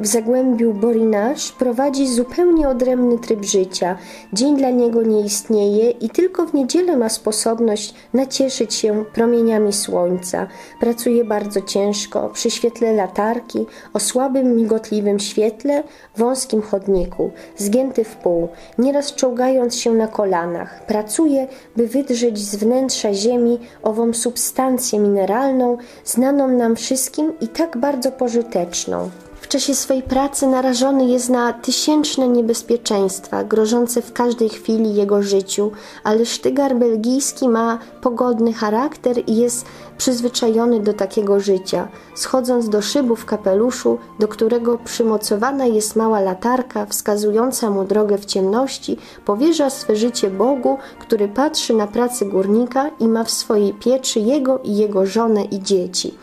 w 0.00 0.06
zagłębiu 0.06 0.74
Borinasz 0.74 1.52
prowadzi 1.52 2.08
zupełnie 2.08 2.68
odrębny 2.68 3.18
tryb 3.18 3.44
życia. 3.44 3.96
Dzień 4.32 4.56
dla 4.56 4.70
niego 4.70 5.02
nie 5.02 5.20
istnieje 5.20 5.90
i 5.90 6.10
tylko 6.10 6.46
w 6.46 6.54
niedzielę 6.54 6.96
ma 6.96 7.08
sposobność 7.08 7.94
nacieszyć 8.14 8.74
się 8.74 9.04
promieniami 9.14 9.72
słońca. 9.72 10.46
Pracuje 10.80 11.24
bardzo 11.24 11.60
ciężko, 11.60 12.28
przy 12.28 12.50
świetle 12.50 12.92
latarki, 12.92 13.66
o 13.94 14.00
słabym, 14.00 14.56
migotliwym 14.56 15.18
świetle, 15.18 15.82
wąskim 16.16 16.62
chodniku, 16.62 17.30
zgięty 17.56 18.04
w 18.04 18.16
pół, 18.16 18.48
nieraz 18.78 19.14
czołgając 19.14 19.76
się 19.76 19.92
na 19.92 20.08
kolanach. 20.08 20.86
Pracuje, 20.86 21.48
by 21.76 21.86
wydrzeć 21.86 22.38
z 22.38 22.56
wnętrza 22.56 23.14
ziemi 23.14 23.58
ową 23.82 24.12
substancję 24.12 24.98
mineralną, 24.98 25.78
znaną 26.04 26.48
nam 26.48 26.76
wszystkim 26.82 27.32
i 27.40 27.48
tak 27.48 27.76
bardzo 27.76 28.12
pożyteczną. 28.12 29.10
W 29.40 29.48
czasie 29.48 29.74
swej 29.74 30.02
pracy 30.02 30.46
narażony 30.46 31.04
jest 31.04 31.30
na 31.30 31.52
tysięczne 31.52 32.28
niebezpieczeństwa, 32.28 33.44
grożące 33.44 34.02
w 34.02 34.12
każdej 34.12 34.48
chwili 34.48 34.94
jego 34.94 35.22
życiu, 35.22 35.72
ale 36.04 36.26
sztygar 36.26 36.76
belgijski 36.76 37.48
ma 37.48 37.78
pogodny 38.00 38.52
charakter 38.52 39.16
i 39.26 39.36
jest 39.36 39.66
przyzwyczajony 39.98 40.80
do 40.80 40.92
takiego 40.92 41.40
życia. 41.40 41.88
Schodząc 42.14 42.68
do 42.68 42.82
szybu 42.82 43.16
w 43.16 43.24
kapeluszu, 43.24 43.98
do 44.18 44.28
którego 44.28 44.78
przymocowana 44.78 45.66
jest 45.66 45.96
mała 45.96 46.20
latarka 46.20 46.86
wskazująca 46.86 47.70
mu 47.70 47.84
drogę 47.84 48.18
w 48.18 48.24
ciemności, 48.24 48.96
powierza 49.24 49.70
swe 49.70 49.96
życie 49.96 50.30
Bogu, 50.30 50.78
który 50.98 51.28
patrzy 51.28 51.74
na 51.74 51.86
pracę 51.86 52.24
górnika 52.26 52.90
i 53.00 53.08
ma 53.08 53.24
w 53.24 53.30
swojej 53.30 53.74
pieczy 53.74 54.20
jego 54.20 54.58
i 54.58 54.76
jego 54.76 55.06
żonę 55.06 55.44
i 55.44 55.62
dzieci. 55.62 56.14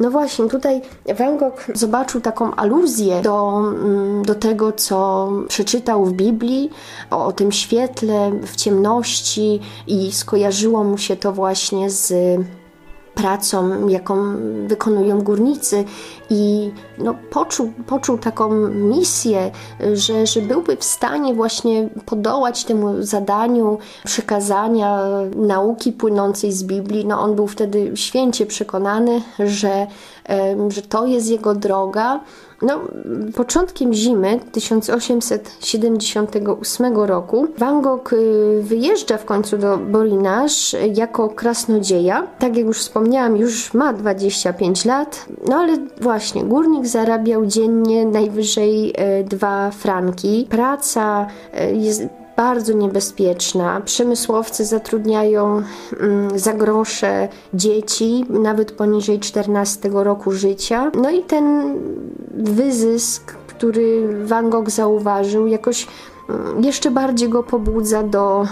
No 0.00 0.10
właśnie, 0.10 0.48
tutaj 0.48 0.80
Van 1.18 1.38
Gogh 1.38 1.66
zobaczył 1.74 2.20
taką 2.20 2.54
aluzję 2.54 3.22
do, 3.22 3.58
mm, 3.58 4.22
do 4.22 4.34
tego, 4.34 4.72
co 4.72 5.28
przeczytał 5.48 6.04
w 6.04 6.12
Biblii, 6.12 6.70
o, 7.10 7.26
o 7.26 7.32
tym 7.32 7.52
świetle 7.52 8.30
w 8.42 8.56
ciemności 8.56 9.60
i 9.86 10.12
skojarzyło 10.12 10.84
mu 10.84 10.98
się 10.98 11.16
to 11.16 11.32
właśnie 11.32 11.90
z 11.90 12.12
pracą, 13.16 13.88
jaką 13.88 14.36
wykonują 14.66 15.22
górnicy 15.22 15.84
i 16.30 16.70
no, 16.98 17.14
poczuł, 17.30 17.72
poczuł 17.86 18.18
taką 18.18 18.50
misję, 18.68 19.50
że, 19.94 20.26
że 20.26 20.40
byłby 20.40 20.76
w 20.76 20.84
stanie 20.84 21.34
właśnie 21.34 21.88
podołać 22.06 22.64
temu 22.64 23.02
zadaniu 23.02 23.78
przekazania 24.04 25.00
nauki 25.36 25.92
płynącej 25.92 26.52
z 26.52 26.64
Biblii. 26.64 27.06
No, 27.06 27.20
on 27.20 27.34
był 27.34 27.46
wtedy 27.46 27.92
święcie 27.94 28.46
przekonany, 28.46 29.22
że, 29.38 29.86
że 30.68 30.82
to 30.82 31.06
jest 31.06 31.30
jego 31.30 31.54
droga. 31.54 32.20
No, 32.62 32.80
początkiem 33.34 33.94
zimy 33.94 34.40
1878 34.52 36.96
roku 36.96 37.46
Van 37.58 37.82
Gogh 37.82 38.12
y, 38.12 38.62
wyjeżdża 38.62 39.18
w 39.18 39.24
końcu 39.24 39.58
do 39.58 39.78
Borinaż 39.78 40.76
jako 40.94 41.28
krasnodzieja. 41.28 42.26
Tak 42.38 42.56
jak 42.56 42.66
już 42.66 42.78
wspomniałam, 42.78 43.36
już 43.36 43.74
ma 43.74 43.92
25 43.92 44.84
lat, 44.84 45.26
no 45.48 45.56
ale 45.56 45.76
właśnie 46.00 46.44
górnik 46.44 46.86
zarabiał 46.86 47.46
dziennie 47.46 48.06
najwyżej 48.06 48.94
2 49.24 49.68
y, 49.68 49.72
franki. 49.72 50.46
Praca 50.50 51.26
y, 51.60 51.76
jest 51.76 52.06
bardzo 52.36 52.72
niebezpieczna. 52.72 53.80
Przemysłowcy 53.80 54.64
zatrudniają 54.64 55.62
mm, 56.00 56.38
za 56.38 56.52
grosze 56.52 57.28
dzieci, 57.54 58.24
nawet 58.28 58.72
poniżej 58.72 59.20
14 59.20 59.90
roku 59.92 60.32
życia. 60.32 60.90
No 60.94 61.10
i 61.10 61.22
ten 61.22 61.74
wyzysk, 62.34 63.34
który 63.46 64.08
Van 64.26 64.50
Gogh 64.50 64.70
zauważył, 64.70 65.46
jakoś 65.46 65.86
mm, 66.28 66.64
jeszcze 66.64 66.90
bardziej 66.90 67.28
go 67.28 67.42
pobudza 67.42 68.02
do, 68.02 68.46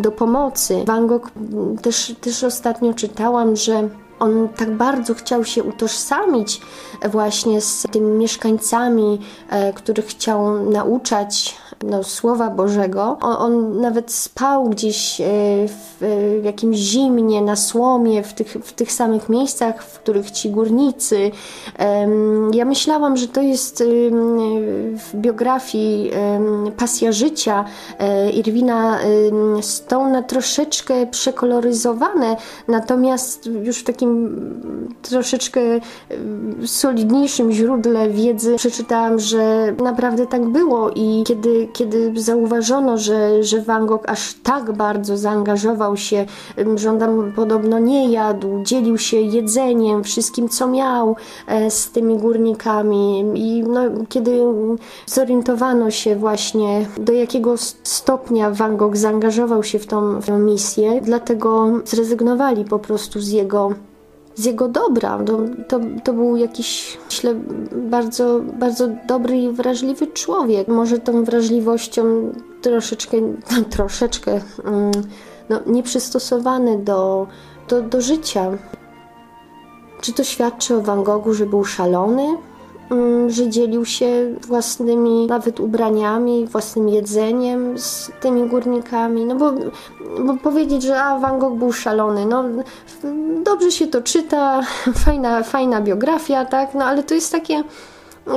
do 0.00 0.12
pomocy. 0.12 0.82
Van 0.86 1.06
Gogh 1.06 1.30
też, 1.82 2.14
też 2.20 2.44
ostatnio 2.44 2.94
czytałam, 2.94 3.56
że 3.56 3.88
on 4.20 4.48
tak 4.56 4.76
bardzo 4.76 5.14
chciał 5.14 5.44
się 5.44 5.62
utożsamić 5.62 6.60
właśnie 7.10 7.60
z 7.60 7.86
tymi 7.92 8.18
mieszkańcami, 8.18 9.20
e, 9.50 9.72
których 9.72 10.06
chciał 10.06 10.70
nauczać 10.70 11.56
no, 11.84 12.04
Słowa 12.04 12.50
Bożego. 12.50 13.18
On, 13.20 13.36
on, 13.38 13.80
nawet 13.80 14.12
spał 14.12 14.68
gdzieś 14.68 15.20
e, 15.20 15.24
w, 15.68 16.04
w 16.40 16.44
jakimś 16.44 16.76
zimnie, 16.76 17.42
na 17.42 17.56
słomie, 17.56 18.22
w 18.22 18.32
tych, 18.32 18.52
w 18.52 18.72
tych 18.72 18.92
samych 18.92 19.28
miejscach, 19.28 19.84
w 19.84 19.98
których 19.98 20.30
ci 20.30 20.50
górnicy. 20.50 21.30
Ja 22.52 22.64
myślałam, 22.64 23.16
że 23.16 23.28
to 23.28 23.42
jest 23.42 23.84
w 24.94 25.10
biografii 25.14 26.10
Pasja 26.76 27.12
Życia 27.12 27.64
e, 27.98 28.30
Irwina 28.30 28.98
Stone'a 29.60 30.22
troszeczkę 30.22 31.06
przekoloryzowane, 31.06 32.36
natomiast 32.68 33.46
już 33.46 33.78
w 33.78 33.84
takim 33.84 34.36
troszeczkę 35.02 35.60
solidniejszym 36.66 37.52
źródle 37.52 38.08
wiedzy 38.08 38.56
przeczytałam, 38.56 39.18
że 39.18 39.74
naprawdę 39.82 40.26
tak 40.26 40.44
było 40.46 40.90
i 40.90 41.24
kiedy, 41.26 41.68
kiedy 41.72 42.12
zauważono, 42.16 42.98
że, 42.98 43.44
że 43.44 43.62
Van 43.62 43.86
Gogh 43.86 44.08
aż 44.08 44.34
tak 44.34 44.72
bardzo 44.72 45.16
zaangażował 45.16 45.96
się, 45.96 46.26
że 46.76 46.90
on 46.90 47.32
podobno 47.32 47.78
nie 47.78 48.10
jadł, 48.10 48.62
dzielił 48.62 48.98
się 48.98 49.16
jedzeniem, 49.16 50.04
wszystkim 50.04 50.48
co 50.48 50.66
miał 50.66 51.16
e, 51.46 51.70
z 51.70 51.90
tymi 51.90 52.16
górnikami. 52.16 53.24
I 53.34 53.62
no, 53.62 53.80
kiedy 54.08 54.40
zorientowano 55.06 55.90
się 55.90 56.16
właśnie 56.16 56.86
do 56.98 57.12
jakiego 57.12 57.54
stopnia 57.82 58.50
Van 58.50 58.76
Gogh 58.76 58.96
zaangażował 58.96 59.62
się 59.62 59.78
w 59.78 59.86
tą, 59.86 60.20
w 60.20 60.26
tą 60.26 60.38
misję, 60.38 61.00
dlatego 61.02 61.70
zrezygnowali 61.84 62.64
po 62.64 62.78
prostu 62.78 63.20
z 63.20 63.28
jego 63.28 63.72
z 64.34 64.44
jego 64.44 64.68
dobra. 64.68 65.18
To, 65.26 65.38
to, 65.68 65.80
to, 66.04 66.12
był 66.12 66.36
jakiś, 66.36 66.98
myślę, 67.06 67.34
bardzo, 67.72 68.40
bardzo 68.58 68.88
dobry 69.06 69.38
i 69.38 69.50
wrażliwy 69.50 70.06
człowiek. 70.06 70.68
Może 70.68 70.98
tą 70.98 71.24
wrażliwością 71.24 72.32
troszeczkę, 72.62 73.16
troszeczkę 73.76 74.40
mm, 74.64 74.92
no, 75.48 75.60
nieprzystosowany 75.66 76.78
do, 76.78 77.26
do, 77.68 77.82
do 77.82 78.00
życia. 78.00 78.50
Czy 80.00 80.12
to 80.12 80.24
świadczy 80.24 80.74
o 80.74 80.80
Van 80.80 81.04
Goghu, 81.04 81.34
że 81.34 81.46
był 81.46 81.64
szalony? 81.64 82.36
Mm, 82.90 83.30
że 83.30 83.48
dzielił 83.48 83.84
się 83.84 84.34
własnymi 84.46 85.26
nawet 85.26 85.60
ubraniami, 85.60 86.46
własnym 86.46 86.88
jedzeniem 86.88 87.78
z 87.78 88.10
tymi 88.20 88.48
górnikami. 88.48 89.24
No 89.24 89.34
bo, 89.34 89.52
bo 90.26 90.36
powiedzieć, 90.36 90.82
że 90.82 91.02
a, 91.02 91.18
Van 91.18 91.38
Gogh 91.38 91.58
był 91.58 91.72
szalony, 91.72 92.26
no 92.26 92.44
dobrze 93.44 93.70
się 93.70 93.86
to 93.86 94.02
czyta, 94.02 94.62
fajna, 95.04 95.42
fajna 95.42 95.80
biografia, 95.80 96.44
tak, 96.44 96.74
no 96.74 96.84
ale 96.84 97.02
to 97.02 97.14
jest 97.14 97.32
takie 97.32 97.62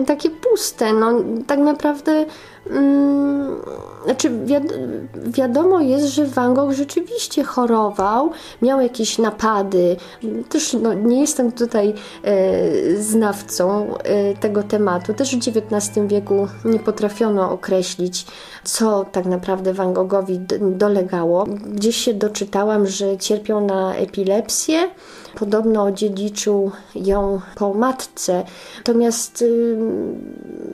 takie 0.07 0.29
puste. 0.29 0.93
No, 0.93 1.13
tak 1.47 1.59
naprawdę 1.59 2.25
mm, 2.69 3.55
znaczy 4.05 4.31
wiadomo 5.15 5.81
jest, 5.81 6.05
że 6.05 6.25
Van 6.25 6.53
Gogh 6.53 6.71
rzeczywiście 6.71 7.43
chorował, 7.43 8.31
miał 8.61 8.81
jakieś 8.81 9.17
napady. 9.17 9.95
Też 10.49 10.73
no, 10.73 10.93
nie 10.93 11.21
jestem 11.21 11.51
tutaj 11.51 11.93
e, 12.23 12.95
znawcą 12.95 13.97
e, 13.97 14.33
tego 14.33 14.63
tematu. 14.63 15.13
Też 15.13 15.35
w 15.35 15.39
XIX 15.47 16.07
wieku 16.07 16.47
nie 16.65 16.79
potrafiono 16.79 17.51
określić, 17.51 18.25
co 18.63 19.05
tak 19.11 19.25
naprawdę 19.25 19.73
Van 19.73 19.93
Goghowi 19.93 20.39
dolegało. 20.61 21.45
Gdzieś 21.65 21.95
się 21.95 22.13
doczytałam, 22.13 22.87
że 22.87 23.17
cierpiał 23.17 23.65
na 23.65 23.95
epilepsję 23.95 24.89
Podobno 25.39 25.83
odziedziczył 25.83 26.71
ją 26.95 27.41
po 27.55 27.73
matce, 27.73 28.43
natomiast 28.77 29.41
y, 29.41 29.77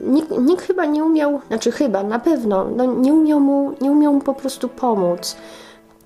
nikt, 0.04 0.30
nikt, 0.38 0.66
chyba 0.66 0.86
nie 0.86 1.04
umiał, 1.04 1.40
znaczy 1.48 1.72
chyba, 1.72 2.02
na 2.02 2.18
pewno, 2.18 2.64
no 2.76 2.84
nie, 2.84 3.14
umiał 3.14 3.40
mu, 3.40 3.72
nie 3.80 3.90
umiał 3.90 4.12
mu 4.12 4.20
po 4.20 4.34
prostu 4.34 4.68
pomóc. 4.68 5.36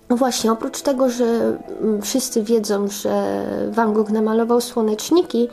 No 0.09 0.17
właśnie, 0.17 0.53
oprócz 0.53 0.83
tego, 0.83 1.11
że 1.11 1.59
wszyscy 2.03 2.43
wiedzą, 2.43 2.89
że 2.89 3.45
Van 3.71 3.93
Gogh 3.93 4.11
namalował 4.11 4.61
słoneczniki, 4.61 5.49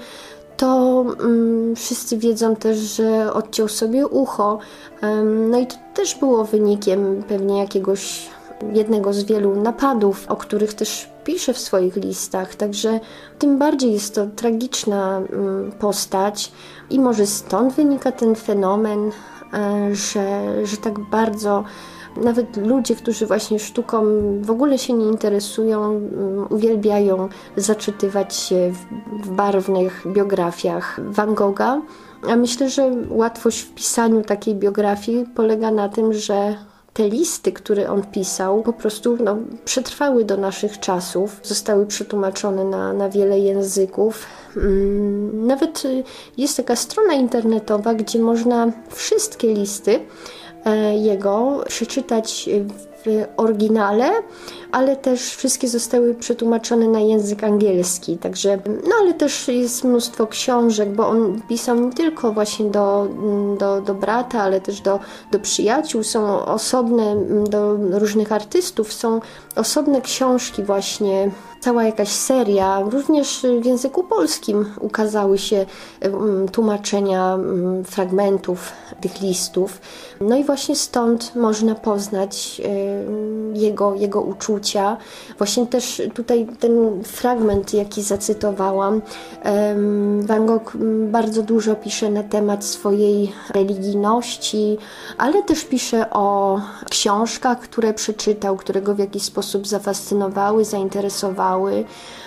to 0.58 1.06
um, 1.20 1.76
wszyscy 1.76 2.18
wiedzą 2.18 2.56
też, 2.56 2.78
że 2.78 3.34
odciął 3.34 3.68
sobie 3.68 4.08
ucho. 4.08 4.60
Um, 5.04 5.50
no 5.50 5.60
i 5.60 5.68
to 5.68 5.76
też 5.94 6.16
było 6.16 6.46
wynikiem 6.46 7.24
pewnie 7.28 7.58
jakiegoś 7.58 8.30
jednego 8.74 9.14
z 9.14 9.24
wielu 9.24 9.56
napadów, 9.56 10.26
o 10.28 10.36
których 10.36 10.74
też 10.74 11.10
pisze 11.24 11.54
w 11.54 11.58
swoich 11.58 11.96
listach. 11.96 12.56
Także 12.56 13.00
tym 13.40 13.58
bardziej 13.58 13.94
jest 13.94 14.16
to 14.16 14.28
tragiczna 14.28 15.22
um, 15.34 15.72
postać 15.80 16.52
i 16.90 17.00
może 17.00 17.26
stąd 17.28 17.74
wynika 17.74 18.12
ten 18.12 18.36
fenomen, 18.36 19.12
e, 19.54 19.96
że, 19.96 20.44
że 20.66 20.78
tak 20.78 21.00
bardzo 21.00 21.64
nawet 22.18 22.58
ludzie, 22.58 22.96
którzy 22.96 23.26
właśnie 23.26 23.60
sztuką 23.60 24.06
w 24.42 24.52
ogóle 24.52 24.78
się 24.78 24.94
nie 24.94 25.06
interesują, 25.06 25.84
mm, 25.84 26.48
uwielbiają 26.50 27.30
zaczytywać 27.58 28.36
się 28.36 28.74
w 29.24 29.30
barwnych 29.30 30.04
biografiach 30.08 31.00
Van 31.04 31.34
Gogha. 31.34 31.82
A 32.30 32.36
myślę, 32.36 32.70
że 32.70 32.92
łatwość 33.10 33.62
w 33.62 33.74
pisaniu 33.74 34.22
takiej 34.22 34.56
biografii 34.56 35.26
polega 35.36 35.72
na 35.72 35.90
tym, 35.90 36.14
że 36.14 36.56
te 36.94 37.10
listy, 37.10 37.52
które 37.52 37.90
on 37.90 38.04
pisał, 38.04 38.64
po 38.64 38.74
prostu 38.74 39.18
no, 39.24 39.38
przetrwały 39.66 40.26
do 40.26 40.38
naszych 40.38 40.80
czasów, 40.80 41.40
zostały 41.44 41.86
przetłumaczone 41.86 42.64
na, 42.64 42.94
na 42.94 43.10
wiele 43.10 43.40
języków. 43.40 44.26
Mm, 44.58 45.48
nawet 45.48 45.86
y, 45.86 46.04
jest 46.38 46.58
taka 46.58 46.76
strona 46.76 47.14
internetowa, 47.14 47.94
gdzie 47.94 48.20
można 48.20 48.72
wszystkie 48.90 49.54
listy 49.54 50.00
E, 50.66 50.98
jego 50.98 51.64
przeczytać 51.68 52.50
w 53.06 53.26
oryginale, 53.38 54.12
ale 54.72 54.96
też 54.96 55.36
wszystkie 55.36 55.68
zostały 55.68 56.16
przetłumaczone 56.16 56.88
na 56.88 57.00
język 57.00 57.44
angielski, 57.44 58.18
także, 58.18 58.60
no 58.66 58.96
ale 59.02 59.14
też 59.14 59.48
jest 59.48 59.84
mnóstwo 59.84 60.28
książek, 60.28 60.90
bo 60.90 61.08
on 61.08 61.42
pisał 61.50 61.80
nie 61.80 61.94
tylko 61.94 62.32
właśnie 62.32 62.66
do, 62.66 63.08
do, 63.60 63.82
do 63.82 63.94
brata, 63.94 64.42
ale 64.42 64.62
też 64.62 64.82
do, 64.82 65.00
do 65.32 65.40
przyjaciół, 65.40 66.04
są 66.04 66.46
osobne, 66.46 67.16
do 67.50 67.78
różnych 68.00 68.32
artystów, 68.32 68.94
są 68.94 69.22
osobne 69.56 70.02
książki 70.02 70.64
właśnie 70.64 71.32
cała 71.62 71.84
jakaś 71.84 72.10
seria, 72.10 72.80
również 72.90 73.46
w 73.62 73.66
języku 73.66 74.04
polskim 74.04 74.66
ukazały 74.80 75.38
się 75.38 75.66
tłumaczenia 76.52 77.38
fragmentów 77.86 78.72
tych 79.02 79.22
listów. 79.22 79.82
No 80.22 80.38
i 80.38 80.44
właśnie 80.44 80.76
stąd 80.76 81.36
można 81.36 81.76
poznać 81.76 82.62
jego, 83.54 83.96
jego 83.96 84.22
uczucia. 84.22 84.61
Właśnie 85.38 85.68
też 85.68 86.02
tutaj 86.14 86.48
ten 86.60 87.04
fragment, 87.04 87.74
jaki 87.74 88.02
zacytowałam, 88.02 89.02
Van 90.22 90.46
Gogh 90.46 90.78
bardzo 91.12 91.44
dużo 91.44 91.76
pisze 91.76 92.10
na 92.10 92.24
temat 92.24 92.66
swojej 92.66 93.32
religijności, 93.50 94.78
ale 95.18 95.44
też 95.44 95.66
pisze 95.66 96.10
o 96.10 96.60
książkach, 96.90 97.60
które 97.60 97.94
przeczytał, 97.94 98.58
które 98.58 98.82
go 98.82 98.96
w 98.96 99.00
jakiś 99.00 99.24
sposób 99.24 99.68
zafascynowały, 99.68 100.66
zainteresowały. 100.66 101.86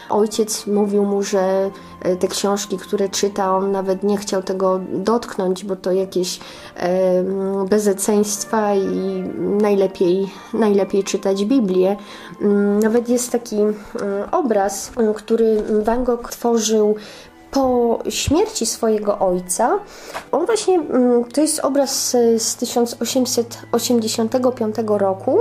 Ojciec 0.08 0.66
mówił 0.66 1.04
mu, 1.04 1.22
że 1.22 1.70
e, 2.02 2.16
te 2.16 2.28
książki, 2.28 2.78
które 2.78 3.08
czyta, 3.08 3.56
on 3.56 3.72
nawet 3.72 4.02
nie 4.02 4.16
chciał 4.16 4.42
tego 4.42 4.80
dotknąć, 4.92 5.64
bo 5.64 5.76
to 5.76 5.92
jakieś 5.92 6.40
e, 6.76 7.24
bezeceństwa 7.70 8.74
i 8.74 9.24
najlepiej, 9.62 10.30
najlepiej 10.54 11.04
czytać 11.04 11.44
Biblię. 11.44 11.96
Mm, 12.40 12.78
nawet 12.78 13.08
jest 13.08 13.32
taki 13.32 13.56
mm, 13.56 13.74
obraz, 14.32 14.92
który 15.14 15.62
Van 15.84 16.04
Gogh 16.04 16.30
tworzył 16.30 16.96
po 17.54 17.98
śmierci 18.08 18.66
swojego 18.66 19.18
ojca, 19.18 19.78
on 20.32 20.46
właśnie, 20.46 20.74
mm, 20.74 21.24
to 21.24 21.40
jest 21.40 21.60
obraz 21.60 22.10
z 22.38 22.56
1885 22.56 24.98
roku 24.98 25.38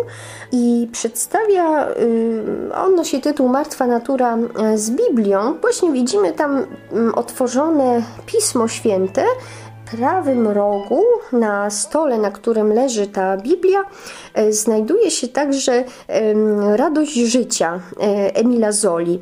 i 0.52 0.90
przedstawia, 0.92 1.90
y, 1.90 2.76
on 2.76 2.96
nosi 2.96 3.22
tytuł 3.22 3.50
Martwa 3.50 3.88
Natura 3.88 4.38
e, 4.38 4.78
z 4.78 4.92
Biblią. 4.92 5.54
Właśnie 5.62 5.92
widzimy 5.92 6.34
tam 6.34 6.66
mm, 6.92 7.16
otworzone 7.16 8.04
Pismo 8.26 8.68
Święte, 8.68 9.26
prawym 9.92 10.48
rogu 10.48 11.04
na 11.32 11.70
stole, 11.70 12.18
na 12.18 12.32
którym 12.32 12.74
leży 12.74 13.08
ta 13.08 13.38
Biblia, 13.38 13.86
e, 14.34 14.54
znajduje 14.54 15.12
się 15.12 15.28
także 15.28 15.84
Radość 16.76 17.14
życia 17.14 17.80
e, 18.00 18.36
Emila 18.36 18.72
Zoli. 18.72 19.22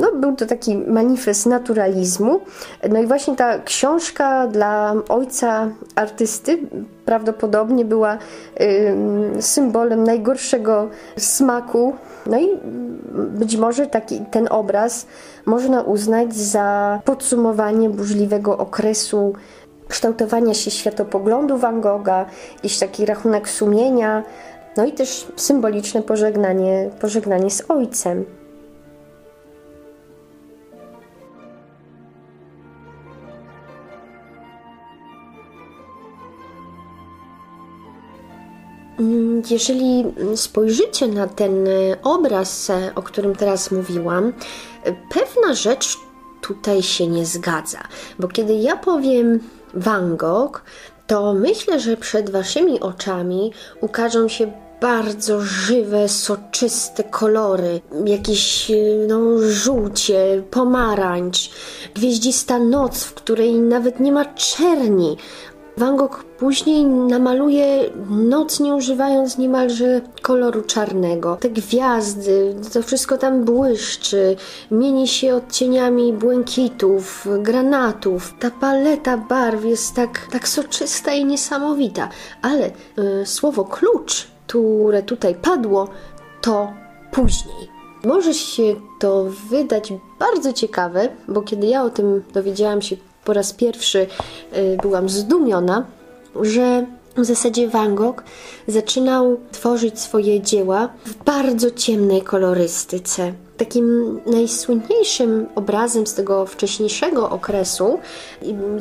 No, 0.00 0.12
był 0.12 0.36
to 0.36 0.46
taki 0.46 0.76
manifest 0.76 1.46
naturalizmu. 1.46 2.40
No 2.90 3.00
i 3.00 3.06
właśnie 3.06 3.36
ta 3.36 3.58
książka 3.58 4.46
dla 4.46 4.94
ojca 5.08 5.70
artysty 5.94 6.58
prawdopodobnie 7.06 7.84
była 7.84 8.18
symbolem 9.40 10.04
najgorszego 10.04 10.88
smaku. 11.16 11.94
No 12.26 12.38
i 12.38 12.48
być 13.38 13.56
może 13.56 13.86
taki, 13.86 14.20
ten 14.30 14.48
obraz 14.50 15.06
można 15.46 15.82
uznać 15.82 16.36
za 16.36 17.00
podsumowanie 17.04 17.90
burzliwego 17.90 18.58
okresu 18.58 19.32
kształtowania 19.88 20.54
się 20.54 20.70
światopoglądu 20.70 21.58
Van 21.58 21.80
Gogha, 21.80 22.26
jakiś 22.54 22.78
taki 22.78 23.06
rachunek 23.06 23.48
sumienia, 23.48 24.22
no 24.76 24.84
i 24.84 24.92
też 24.92 25.26
symboliczne 25.36 26.02
pożegnanie, 26.02 26.90
pożegnanie 27.00 27.50
z 27.50 27.70
ojcem. 27.70 28.24
Jeżeli 39.50 40.04
spojrzycie 40.34 41.08
na 41.08 41.26
ten 41.26 41.68
obraz, 42.02 42.70
o 42.94 43.02
którym 43.02 43.36
teraz 43.36 43.70
mówiłam, 43.70 44.32
pewna 45.10 45.54
rzecz 45.54 45.96
tutaj 46.40 46.82
się 46.82 47.06
nie 47.06 47.26
zgadza, 47.26 47.78
bo 48.18 48.28
kiedy 48.28 48.54
ja 48.54 48.76
powiem 48.76 49.40
Van 49.74 50.16
Gogh, 50.16 50.62
to 51.06 51.34
myślę, 51.34 51.80
że 51.80 51.96
przed 51.96 52.30
Waszymi 52.30 52.80
oczami 52.80 53.52
ukażą 53.80 54.28
się 54.28 54.52
bardzo 54.80 55.40
żywe, 55.40 56.08
soczyste 56.08 57.04
kolory, 57.04 57.80
jakieś 58.04 58.72
no, 59.08 59.18
żółcie, 59.50 60.42
pomarańcz, 60.50 61.50
gwieździsta 61.94 62.58
noc, 62.58 63.04
w 63.04 63.14
której 63.14 63.52
nawet 63.52 64.00
nie 64.00 64.12
ma 64.12 64.24
czerni, 64.24 65.16
Van 65.78 65.96
Gogh 65.96 66.24
później 66.38 66.84
namaluje 66.84 67.90
noc, 68.10 68.60
nie 68.60 68.74
używając 68.74 69.38
niemalże 69.38 70.00
koloru 70.22 70.62
czarnego. 70.62 71.36
Te 71.40 71.50
gwiazdy, 71.50 72.54
to 72.72 72.82
wszystko 72.82 73.18
tam 73.18 73.44
błyszczy, 73.44 74.36
mieni 74.70 75.08
się 75.08 75.34
odcieniami 75.34 76.12
błękitów, 76.12 77.28
granatów. 77.38 78.34
Ta 78.38 78.50
paleta 78.50 79.16
barw 79.16 79.64
jest 79.64 79.94
tak, 79.94 80.26
tak 80.32 80.48
soczysta 80.48 81.12
i 81.12 81.24
niesamowita. 81.24 82.08
Ale 82.42 82.70
y, 83.22 83.26
słowo 83.26 83.64
klucz, 83.64 84.26
które 84.46 85.02
tutaj 85.02 85.34
padło, 85.34 85.88
to 86.40 86.72
później. 87.12 87.68
Może 88.04 88.34
się 88.34 88.62
to 88.98 89.24
wydać 89.50 89.92
bardzo 90.18 90.52
ciekawe, 90.52 91.08
bo 91.28 91.42
kiedy 91.42 91.66
ja 91.66 91.82
o 91.82 91.90
tym 91.90 92.22
dowiedziałam 92.32 92.82
się 92.82 92.96
po 93.26 93.32
raz 93.32 93.52
pierwszy 93.52 94.06
y, 94.56 94.78
byłam 94.82 95.08
zdumiona, 95.08 95.86
że 96.42 96.86
w 97.16 97.24
zasadzie 97.24 97.68
Van 97.68 97.94
Gogh 97.94 98.22
zaczynał 98.68 99.40
tworzyć 99.52 100.00
swoje 100.00 100.40
dzieła 100.40 100.88
w 101.04 101.24
bardzo 101.24 101.70
ciemnej 101.70 102.22
kolorystyce. 102.22 103.32
Takim 103.56 104.20
najsłynniejszym 104.26 105.46
obrazem 105.54 106.06
z 106.06 106.14
tego 106.14 106.46
wcześniejszego 106.46 107.30
okresu 107.30 107.98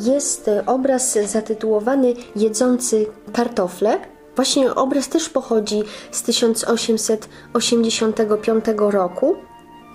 jest 0.06 0.50
obraz 0.66 1.18
zatytułowany 1.26 2.14
Jedzący 2.36 3.06
kartofle. 3.34 3.98
Właśnie 4.36 4.76
obraz 4.76 5.10
też 5.10 5.30
pochodzi 5.30 5.84
z 6.12 6.24
1885 6.24 8.66
roku 8.78 9.36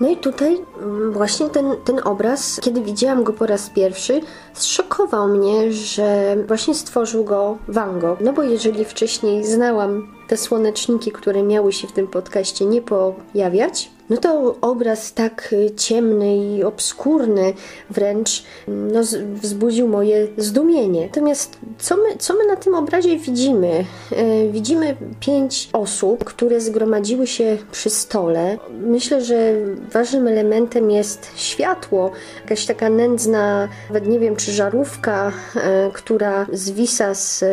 no 0.01 0.09
i 0.09 0.17
tutaj 0.17 0.61
mm, 0.81 1.11
właśnie 1.11 1.49
ten, 1.49 1.65
ten 1.85 1.99
obraz, 2.03 2.59
kiedy 2.63 2.81
widziałam 2.81 3.23
go 3.23 3.33
po 3.33 3.45
raz 3.45 3.69
pierwszy, 3.69 4.21
zszokował 4.53 5.27
mnie, 5.27 5.71
że 5.71 6.35
właśnie 6.47 6.75
stworzył 6.75 7.23
go 7.23 7.57
Van 7.67 7.99
Gogh. 7.99 8.21
No 8.21 8.33
bo 8.33 8.43
jeżeli 8.43 8.85
wcześniej 8.85 9.45
znałam 9.45 10.07
te 10.27 10.37
słoneczniki, 10.37 11.11
które 11.11 11.43
miały 11.43 11.73
się 11.73 11.87
w 11.87 11.91
tym 11.91 12.07
podcaście 12.07 12.65
nie 12.65 12.81
pojawiać, 12.81 13.91
no 14.11 14.17
to 14.17 14.55
obraz 14.61 15.13
tak 15.13 15.53
y, 15.53 15.71
ciemny 15.75 16.37
i 16.37 16.63
obskurny 16.63 17.53
wręcz 17.89 18.43
no, 18.67 19.01
wzbudził 19.41 19.87
moje 19.87 20.27
zdumienie. 20.37 21.05
Natomiast 21.05 21.57
co 21.79 21.97
my, 21.97 22.17
co 22.17 22.33
my 22.33 22.45
na 22.45 22.55
tym 22.55 22.75
obrazie 22.75 23.17
widzimy? 23.17 23.85
E, 24.11 24.47
widzimy 24.47 24.95
pięć 25.19 25.69
osób, 25.73 26.23
które 26.23 26.61
zgromadziły 26.61 27.27
się 27.27 27.57
przy 27.71 27.89
stole. 27.89 28.57
Myślę, 28.81 29.21
że 29.21 29.53
ważnym 29.91 30.27
elementem 30.27 30.91
jest 30.91 31.31
światło, 31.35 32.11
jakaś 32.41 32.65
taka 32.65 32.89
nędzna, 32.89 33.69
nawet 33.89 34.07
nie 34.07 34.19
wiem 34.19 34.35
czy 34.35 34.51
żarówka, 34.51 35.31
e, 35.55 35.91
która 35.93 36.47
zwisa 36.53 37.13
z 37.13 37.43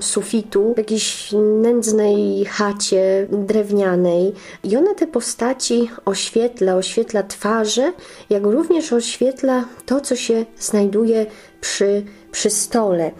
sufitu 0.00 0.74
w 0.74 0.78
jakiejś 0.78 1.34
nędznej 1.62 2.44
chacie 2.44 3.26
drewnianej. 3.30 4.32
I 4.64 4.76
ona 4.76 4.94
te 4.94 5.06
postaci 5.06 5.73
oświetla, 6.04 6.74
oświetla 6.74 7.22
twarze, 7.22 7.92
jak 8.30 8.42
również 8.42 8.92
oświetla 8.92 9.64
to, 9.86 10.00
co 10.00 10.16
się 10.16 10.44
znajduje 10.58 11.26
przy, 11.60 12.02
przy 12.32 12.50
stole. 12.50 13.10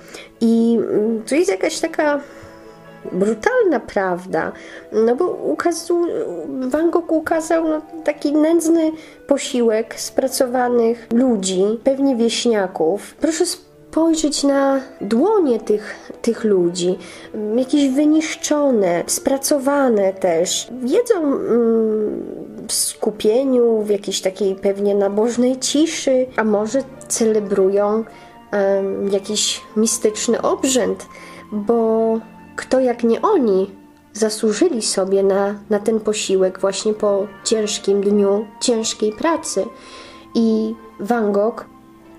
I 0.41 0.79
mm, 0.79 1.23
tu 1.23 1.35
jest 1.35 1.51
jakaś 1.51 1.81
taka 1.81 2.21
brutalna 3.13 3.81
prawda, 3.81 4.53
no 4.93 5.17
bo 5.17 5.31
ukazał, 5.31 6.03
Van 6.69 6.91
Gogh 6.91 7.13
ukazał 7.13 7.69
no, 7.69 7.83
taki 8.05 8.33
nędzny 8.33 8.93
posiłek 9.27 10.01
spracowanych 10.01 11.09
ludzi, 11.13 11.65
pewnie 11.85 12.17
wieśniaków. 12.17 13.15
Proszę 13.15 13.45
spojrzeć 13.95 14.45
na 14.45 14.81
dłonie 15.01 15.61
tych, 15.61 16.11
tych 16.23 16.45
ludzi, 16.45 16.99
jakieś 17.57 17.89
wyniszczone, 17.89 19.05
spracowane 19.07 20.13
też. 20.13 20.69
Jedzą 20.83 21.15
mm, 21.23 22.23
w 22.69 22.73
skupieniu, 22.73 23.83
w 23.83 23.91
jakiejś 23.91 24.21
takiej 24.21 24.55
pewnie 24.55 24.95
nabożnej 24.95 25.59
ciszy, 25.61 26.27
a 26.37 26.45
może 26.45 26.79
celebrują 27.09 28.05
um, 28.53 29.09
jakiś 29.13 29.61
mistyczny 29.77 30.43
obrzęd, 30.43 31.07
bo 31.53 32.19
kto 32.57 32.81
jak 32.81 33.05
nie 33.05 33.23
oni 33.23 33.71
zasłużyli 34.13 34.83
sobie 34.83 35.23
na, 35.23 35.55
na 35.71 35.79
ten 35.79 36.01
posiłek 36.01 36.61
właśnie 36.61 36.95
po 36.95 37.27
ciężkim 37.45 38.01
dniu 38.01 38.47
ciężkiej 38.61 39.13
pracy. 39.13 39.65
I 40.35 40.75
Van 41.01 41.33
Gogh 41.33 41.65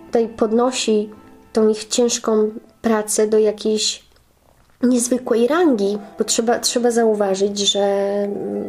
tutaj 0.06 0.28
podnosi 0.28 1.10
tą 1.56 1.70
ich 1.70 1.86
ciężką 1.86 2.52
pracę 2.82 3.28
do 3.28 3.40
jakiejś 3.40 4.04
niezwykłej 4.84 5.48
rangi, 5.48 5.98
bo 6.18 6.24
trzeba, 6.24 6.60
trzeba 6.60 6.92
zauważyć, 6.92 7.60
że 7.60 7.88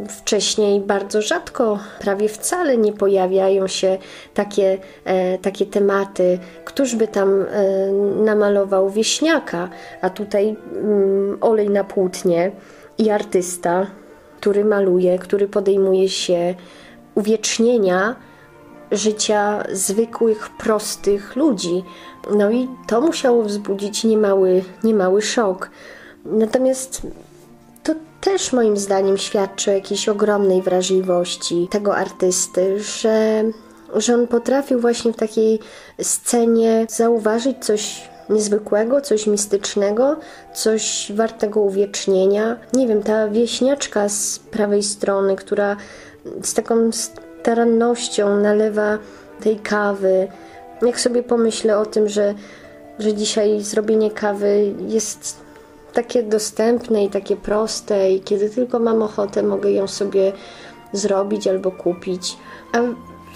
wcześniej 0.09 0.81
bardzo 0.81 1.23
rzadko, 1.23 1.79
prawie 2.01 2.29
wcale 2.29 2.77
nie 2.77 2.93
pojawiają 2.93 3.67
się 3.67 3.99
takie, 4.35 4.79
e, 5.05 5.39
takie 5.39 5.67
tematy. 5.67 6.39
Któż 6.65 6.95
by 6.95 7.09
tam 7.09 7.43
e, 7.43 7.47
namalował 8.25 8.91
wieśniaka, 8.91 9.69
a 10.01 10.11
tutaj 10.11 10.57
mm, 10.73 11.39
olej 11.41 11.71
na 11.71 11.85
płótnie 11.85 12.53
i 12.99 13.11
artysta, 13.11 13.87
który 14.41 14.65
maluje, 14.65 15.19
który 15.19 15.49
podejmuje 15.49 16.09
się 16.09 16.55
uwiecznienia 17.15 18.17
życia 18.93 19.65
zwykłych, 19.73 20.51
prostych 20.59 21.37
ludzi. 21.37 21.85
No 22.31 22.51
i 22.51 22.69
to 22.87 23.01
musiało 23.01 23.43
wzbudzić 23.43 24.05
niemały, 24.05 24.65
niemały 24.85 25.23
szok. 25.23 25.71
Natomiast 26.25 27.03
to 27.83 27.95
też 28.21 28.53
moim 28.53 28.77
zdaniem 28.77 29.19
świadczy 29.19 29.71
o 29.71 29.75
jakiejś 29.75 30.09
ogromnej 30.09 30.63
wrażliwości 30.63 31.69
tego 31.71 31.97
artysty, 31.97 32.81
że, 32.81 33.45
że 33.95 34.15
on 34.15 34.27
potrafił 34.27 34.81
właśnie 34.81 35.13
w 35.13 35.17
takiej 35.17 35.59
scenie 36.03 36.87
zauważyć 36.91 37.65
coś 37.65 38.09
niezwykłego, 38.31 39.01
coś 39.01 39.27
mistycznego, 39.27 40.17
coś 40.55 41.13
wartego 41.15 41.61
uwiecznienia. 41.61 42.57
Nie 42.73 42.87
wiem, 42.87 43.03
ta 43.03 43.29
wieśniaczka 43.29 44.09
z 44.09 44.39
prawej 44.39 44.83
strony, 44.83 45.37
która 45.37 45.77
z 46.43 46.55
taką 46.55 46.91
starannością 47.47 48.37
nalewa 48.37 48.99
tej 49.41 49.57
kawy. 49.57 50.29
Jak 50.83 51.01
sobie 51.01 51.23
pomyślę 51.23 51.79
o 51.79 51.87
tym, 51.87 52.09
że, 52.09 52.35
że 52.99 53.15
dzisiaj 53.15 53.61
zrobienie 53.61 54.11
kawy 54.11 54.75
jest 54.89 55.41
takie 55.93 56.23
dostępne 56.23 57.05
i 57.05 57.11
takie 57.11 57.37
proste 57.37 58.11
i 58.11 58.21
kiedy 58.21 58.51
tylko 58.51 58.79
mam 58.79 59.03
ochotę, 59.03 59.43
mogę 59.43 59.71
ją 59.71 59.87
sobie 59.87 60.33
zrobić 60.93 61.49
albo 61.49 61.71
kupić. 61.71 62.37
A 62.73 62.79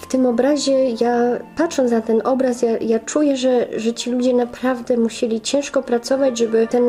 w 0.01 0.07
tym 0.07 0.25
obrazie, 0.25 0.89
ja 0.89 1.17
patrząc 1.57 1.91
na 1.91 2.01
ten 2.01 2.21
obraz, 2.23 2.61
ja, 2.61 2.77
ja 2.77 2.99
czuję, 2.99 3.37
że, 3.37 3.67
że 3.79 3.93
ci 3.93 4.11
ludzie 4.11 4.33
naprawdę 4.33 4.97
musieli 4.97 5.41
ciężko 5.41 5.83
pracować, 5.83 6.37
żeby 6.37 6.67
ten 6.67 6.83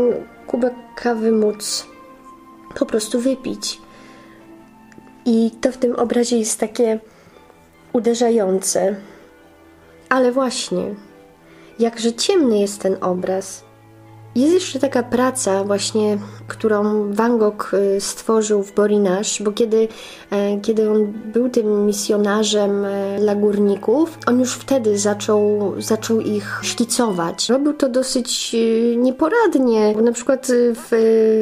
kubek 0.47 0.75
kawy 0.97 1.33
móc 1.33 1.87
po 2.79 2.87
prostu 2.87 3.21
wypić. 3.21 3.81
I 5.27 5.51
to 5.61 5.73
w 5.73 5.77
tym 5.77 5.97
obrazie 5.97 6.39
jest 6.39 6.61
takie 6.61 7.01
uderzające. 7.93 8.97
Ale 10.09 10.33
właśnie, 10.33 10.95
jakże 11.79 12.13
ciemny 12.13 12.59
jest 12.59 12.81
ten 12.81 12.97
obraz. 13.01 13.65
Jest 14.35 14.55
jeszcze 14.55 14.79
taka 14.79 15.03
praca 15.03 15.65
właśnie, 15.65 16.19
którą 16.49 17.07
Van 17.13 17.39
Gogh 17.39 17.75
y, 17.75 18.01
stworzył 18.01 18.63
w 18.63 18.75
Borinasz, 18.75 19.43
bo 19.43 19.53
kiedy, 19.53 19.89
e, 20.31 20.61
kiedy 20.61 20.91
on 20.91 21.13
był 21.33 21.49
tym 21.49 21.87
misjonarzem 21.87 22.85
e, 22.85 23.19
dla 23.21 23.35
górników, 23.35 24.19
on 24.27 24.41
już 24.41 24.55
wtedy 24.55 24.99
zaczął, 24.99 25.73
zaczął 25.79 26.21
ich 26.21 26.61
szkicować. 26.63 27.49
Robił 27.49 27.73
to 27.73 27.89
dosyć 27.89 28.55
y, 28.55 28.97
nieporadnie, 28.97 29.93
bo 29.97 30.03
na 30.03 30.13
przykład 30.13 30.51
y, 30.51 30.75
w 30.75 30.91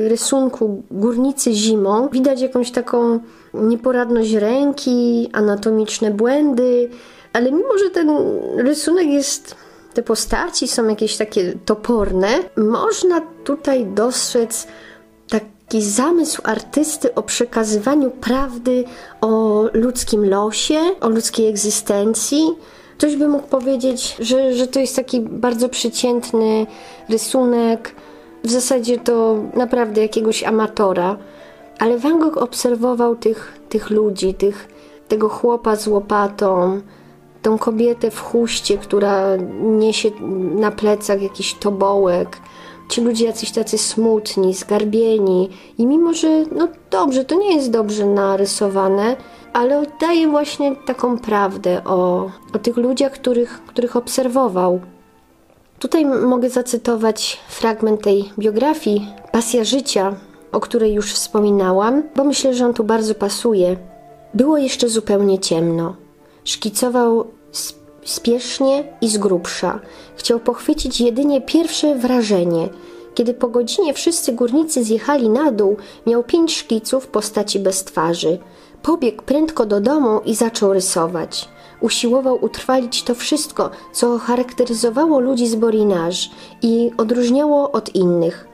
rysunku 0.08 0.82
Górnicy 0.90 1.52
zimą 1.52 2.08
widać 2.08 2.40
jakąś 2.40 2.70
taką 2.70 3.20
nieporadność 3.54 4.32
ręki, 4.32 5.30
anatomiczne 5.32 6.10
błędy, 6.10 6.90
ale 7.32 7.52
mimo, 7.52 7.78
że 7.78 7.90
ten 7.90 8.10
rysunek 8.56 9.06
jest 9.06 9.54
te 9.94 10.02
postaci 10.02 10.68
są 10.68 10.88
jakieś 10.88 11.16
takie 11.16 11.52
toporne, 11.64 12.28
można 12.56 13.20
tutaj 13.44 13.86
dostrzec 13.86 14.66
taki 15.28 15.82
zamysł 15.82 16.42
artysty 16.44 17.14
o 17.14 17.22
przekazywaniu 17.22 18.10
prawdy 18.10 18.84
o 19.20 19.64
ludzkim 19.72 20.30
losie, 20.30 20.80
o 21.00 21.08
ludzkiej 21.08 21.48
egzystencji. 21.48 22.42
Ktoś 22.98 23.16
by 23.16 23.28
mógł 23.28 23.46
powiedzieć, 23.46 24.16
że, 24.18 24.54
że 24.54 24.66
to 24.66 24.80
jest 24.80 24.96
taki 24.96 25.20
bardzo 25.20 25.68
przeciętny 25.68 26.66
rysunek, 27.08 27.94
w 28.44 28.50
zasadzie 28.50 28.98
to 28.98 29.38
naprawdę 29.54 30.02
jakiegoś 30.02 30.44
amatora. 30.44 31.16
Ale 31.80 31.98
Van 31.98 32.18
Gogh 32.18 32.36
obserwował 32.36 33.16
tych, 33.16 33.60
tych 33.68 33.90
ludzi, 33.90 34.34
tych, 34.34 34.68
tego 35.08 35.28
chłopa 35.28 35.76
z 35.76 35.86
łopatą, 35.86 36.80
tą 37.42 37.58
kobietę 37.58 38.10
w 38.10 38.20
chuście, 38.20 38.78
która 38.78 39.36
niesie 39.62 40.10
na 40.54 40.70
plecach 40.70 41.22
jakiś 41.22 41.54
tobołek. 41.54 42.38
Ci 42.88 43.00
ludzie 43.00 43.26
jacyś 43.26 43.50
tacy 43.50 43.78
smutni, 43.78 44.54
zgarbieni. 44.54 45.48
I 45.78 45.86
mimo, 45.86 46.14
że 46.14 46.28
no 46.56 46.68
dobrze, 46.90 47.24
to 47.24 47.34
nie 47.34 47.54
jest 47.54 47.70
dobrze 47.70 48.06
narysowane, 48.06 49.16
ale 49.52 49.78
oddaje 49.78 50.28
właśnie 50.28 50.76
taką 50.76 51.18
prawdę 51.18 51.84
o, 51.84 52.30
o 52.54 52.58
tych 52.58 52.76
ludziach, 52.76 53.12
których, 53.12 53.60
których 53.66 53.96
obserwował. 53.96 54.80
Tutaj 55.78 56.04
mogę 56.04 56.50
zacytować 56.50 57.40
fragment 57.48 58.02
tej 58.02 58.32
biografii 58.38 59.06
Pasja 59.32 59.64
życia, 59.64 60.14
o 60.52 60.60
której 60.60 60.94
już 60.94 61.12
wspominałam, 61.12 62.02
bo 62.16 62.24
myślę, 62.24 62.54
że 62.54 62.66
on 62.66 62.74
tu 62.74 62.84
bardzo 62.84 63.14
pasuje. 63.14 63.76
Było 64.34 64.58
jeszcze 64.58 64.88
zupełnie 64.88 65.38
ciemno. 65.38 65.96
Szkicował 66.44 67.24
spiesznie 68.04 68.84
i 69.00 69.08
z 69.08 69.18
grubsza. 69.18 69.80
Chciał 70.16 70.40
pochwycić 70.40 71.00
jedynie 71.00 71.40
pierwsze 71.40 71.94
wrażenie. 71.94 72.68
Kiedy 73.14 73.34
po 73.34 73.48
godzinie 73.48 73.94
wszyscy 73.94 74.32
górnicy 74.32 74.84
zjechali 74.84 75.28
na 75.28 75.52
dół, 75.52 75.76
miał 76.06 76.24
pięć 76.24 76.56
szkiców 76.56 77.06
postaci 77.06 77.58
bez 77.58 77.84
twarzy. 77.84 78.38
Pobiegł 78.82 79.22
prędko 79.22 79.66
do 79.66 79.80
domu 79.80 80.20
i 80.24 80.34
zaczął 80.34 80.72
rysować. 80.72 81.48
Usiłował 81.80 82.44
utrwalić 82.44 83.02
to 83.02 83.14
wszystko, 83.14 83.70
co 83.92 84.18
charakteryzowało 84.18 85.20
ludzi 85.20 85.48
z 85.48 85.54
Borinaż 85.54 86.30
i 86.62 86.90
odróżniało 86.96 87.72
od 87.72 87.94
innych. 87.94 88.49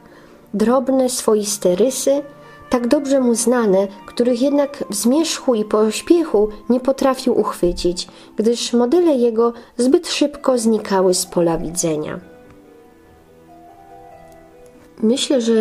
Drobne, 0.55 1.09
swoiste 1.09 1.75
rysy, 1.77 2.23
tak 2.71 2.89
dobrze 2.89 3.21
mu 3.21 3.35
znane, 3.35 3.89
których 4.07 4.43
jednak 4.43 4.85
w 4.91 4.95
zmierzchu 4.95 5.55
i 5.55 5.65
pośpiechu 5.65 6.49
nie 6.71 6.81
potrafił 6.81 7.41
uchwycić, 7.41 8.09
gdyż 8.37 8.73
modele 8.73 9.15
jego 9.15 9.53
zbyt 9.77 10.09
szybko 10.09 10.59
znikały 10.59 11.15
z 11.15 11.27
pola 11.27 11.59
widzenia. 11.59 12.21
Myślę, 15.03 15.41
że 15.41 15.53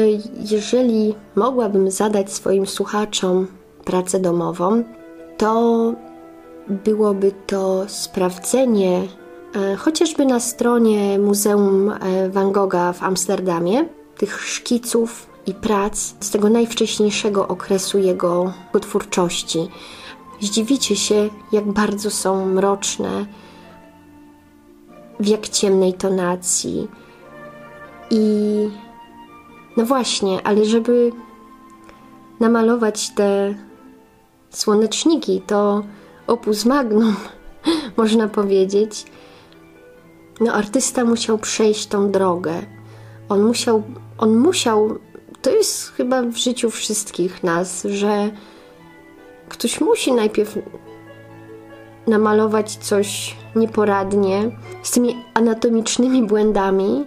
jeżeli 0.52 1.16
mogłabym 1.36 1.92
zadać 1.92 2.34
swoim 2.34 2.68
słuchaczom 2.68 3.48
pracę 3.86 4.20
domową, 4.20 4.84
to 5.38 5.94
byłoby 6.68 7.32
to 7.48 7.84
sprawdzenie 7.88 9.02
e, 9.56 9.76
chociażby 9.76 10.26
na 10.26 10.40
stronie 10.40 11.20
Muzeum 11.20 11.90
e, 11.90 12.30
Van 12.30 12.52
Gogha 12.52 12.94
w 12.94 13.04
Amsterdamie 13.04 13.86
tych 14.18 14.42
szkiców 14.42 15.30
i 15.46 15.54
prac 15.54 16.14
z 16.20 16.32
tego 16.32 16.50
najwcześniejszego 16.50 17.48
okresu 17.48 18.00
jego 18.00 18.54
twórczości. 18.82 19.68
Zdziwicie 20.42 20.96
się, 20.96 21.30
jak 21.52 21.72
bardzo 21.72 22.12
są 22.12 22.46
mroczne, 22.46 23.26
w 25.20 25.28
jak 25.28 25.50
ciemnej 25.50 25.94
tonacji. 25.94 26.88
I 28.10 28.22
no 29.78 29.86
właśnie, 29.86 30.48
ale 30.48 30.66
żeby 30.66 31.12
namalować 32.40 33.10
te 33.16 33.56
słoneczniki, 34.50 35.42
to 35.48 35.84
opus 36.28 36.66
magnum, 36.66 37.16
można 37.98 38.28
powiedzieć. 38.28 39.06
No, 40.40 40.54
artysta 40.54 41.06
musiał 41.06 41.38
przejść 41.38 41.88
tą 41.88 42.12
drogę. 42.12 42.75
On 43.30 43.44
musiał, 43.44 43.84
on 44.18 44.38
musiał, 44.38 45.00
to 45.42 45.52
jest 45.52 45.92
chyba 45.92 46.22
w 46.22 46.36
życiu 46.36 46.70
wszystkich 46.70 47.44
nas, 47.44 47.84
że 47.84 48.32
ktoś 49.50 49.82
musi 49.82 50.12
najpierw 50.12 50.58
namalować 52.08 52.76
coś 52.76 53.36
nieporadnie, 53.56 54.52
z 54.84 54.92
tymi 54.92 55.16
anatomicznymi 55.34 56.24
błędami, 56.24 57.06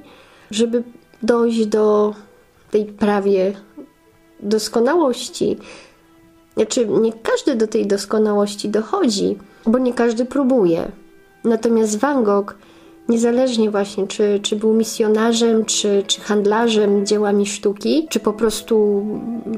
żeby 0.51 0.83
dojść 1.23 1.67
do 1.67 2.15
tej 2.71 2.85
prawie 2.85 3.53
doskonałości. 4.41 5.57
Znaczy, 6.57 6.87
nie 6.89 7.13
każdy 7.13 7.55
do 7.55 7.67
tej 7.67 7.87
doskonałości 7.87 8.69
dochodzi, 8.69 9.39
bo 9.67 9.79
nie 9.79 9.95
każdy 9.95 10.25
próbuje. 10.25 10.93
Natomiast 11.45 11.99
Van 11.99 12.25
Gogh, 12.25 12.55
niezależnie 13.09 13.71
właśnie, 13.71 14.07
czy, 14.07 14.41
czy 14.43 14.57
był 14.57 14.75
misjonarzem, 14.75 15.65
czy, 15.65 16.03
czy 16.07 16.21
handlarzem 16.21 17.07
dziełami 17.07 17.47
sztuki, 17.47 18.07
czy 18.11 18.21
po 18.21 18.33
prostu 18.33 19.05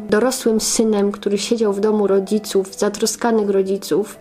dorosłym 0.09 0.61
synem, 0.61 1.13
który 1.13 1.39
siedział 1.39 1.73
w 1.73 1.81
domu 1.81 2.07
rodziców, 2.07 2.75
zatroskanych 2.75 3.51
rodziców, 3.51 4.19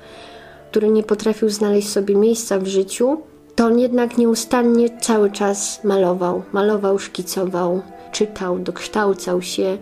który 0.71 0.89
nie 0.89 1.03
potrafił 1.03 1.49
znaleźć 1.49 1.89
sobie 1.89 2.15
miejsca 2.15 2.59
w 2.59 2.67
życiu, 2.67 3.17
to 3.55 3.65
on 3.65 3.79
jednak 3.79 4.17
nieustannie 4.17 4.99
cały 4.99 5.31
czas 5.31 5.83
malował. 5.83 6.43
Malował, 6.51 6.99
szkicował, 6.99 7.81
czytał, 8.11 8.59
dokształcał 8.59 9.41
się. 9.41 9.77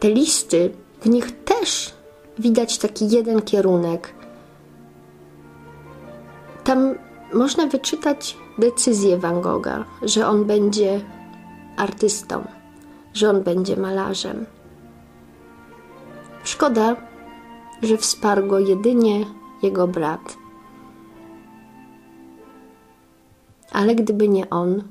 Te 0.00 0.10
listy, 0.10 0.70
w 1.00 1.08
nich 1.08 1.44
też 1.44 1.92
widać 2.38 2.78
taki 2.78 3.10
jeden 3.10 3.42
kierunek. 3.42 4.14
Tam 6.64 6.94
można 7.34 7.66
wyczytać 7.66 8.36
decyzję 8.58 9.18
Van 9.18 9.40
Gogha, 9.40 9.84
że 10.02 10.26
on 10.26 10.44
będzie 10.44 11.00
artystą, 11.76 12.44
że 13.14 13.30
on 13.30 13.42
będzie 13.42 13.76
malarzem. 13.76 14.46
Szkoda, 16.44 16.96
że 17.82 17.96
wsparł 17.96 18.46
go 18.46 18.58
jedynie 18.58 19.24
jego 19.62 19.88
brat. 19.88 20.36
Ale 23.72 23.94
gdyby 23.94 24.28
nie 24.28 24.50
on, 24.50 24.82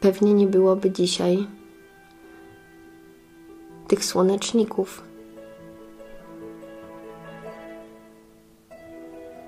pewnie 0.00 0.34
nie 0.34 0.46
byłoby 0.46 0.90
dzisiaj 0.90 1.46
tych 3.88 4.04
słoneczników. 4.04 5.07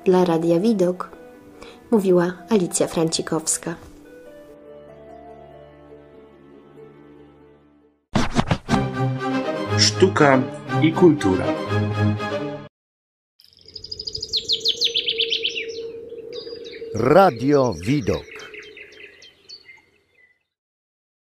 Dla 0.04 0.24
Radia 0.24 0.60
Widok 0.60 1.10
mówiła 1.90 2.32
Alicja 2.50 2.86
Francikowska. 2.86 3.74
Sztuka 9.78 10.42
i 10.82 10.92
kultura. 10.92 11.44
Radio 16.94 17.74
Widok. 17.86 18.29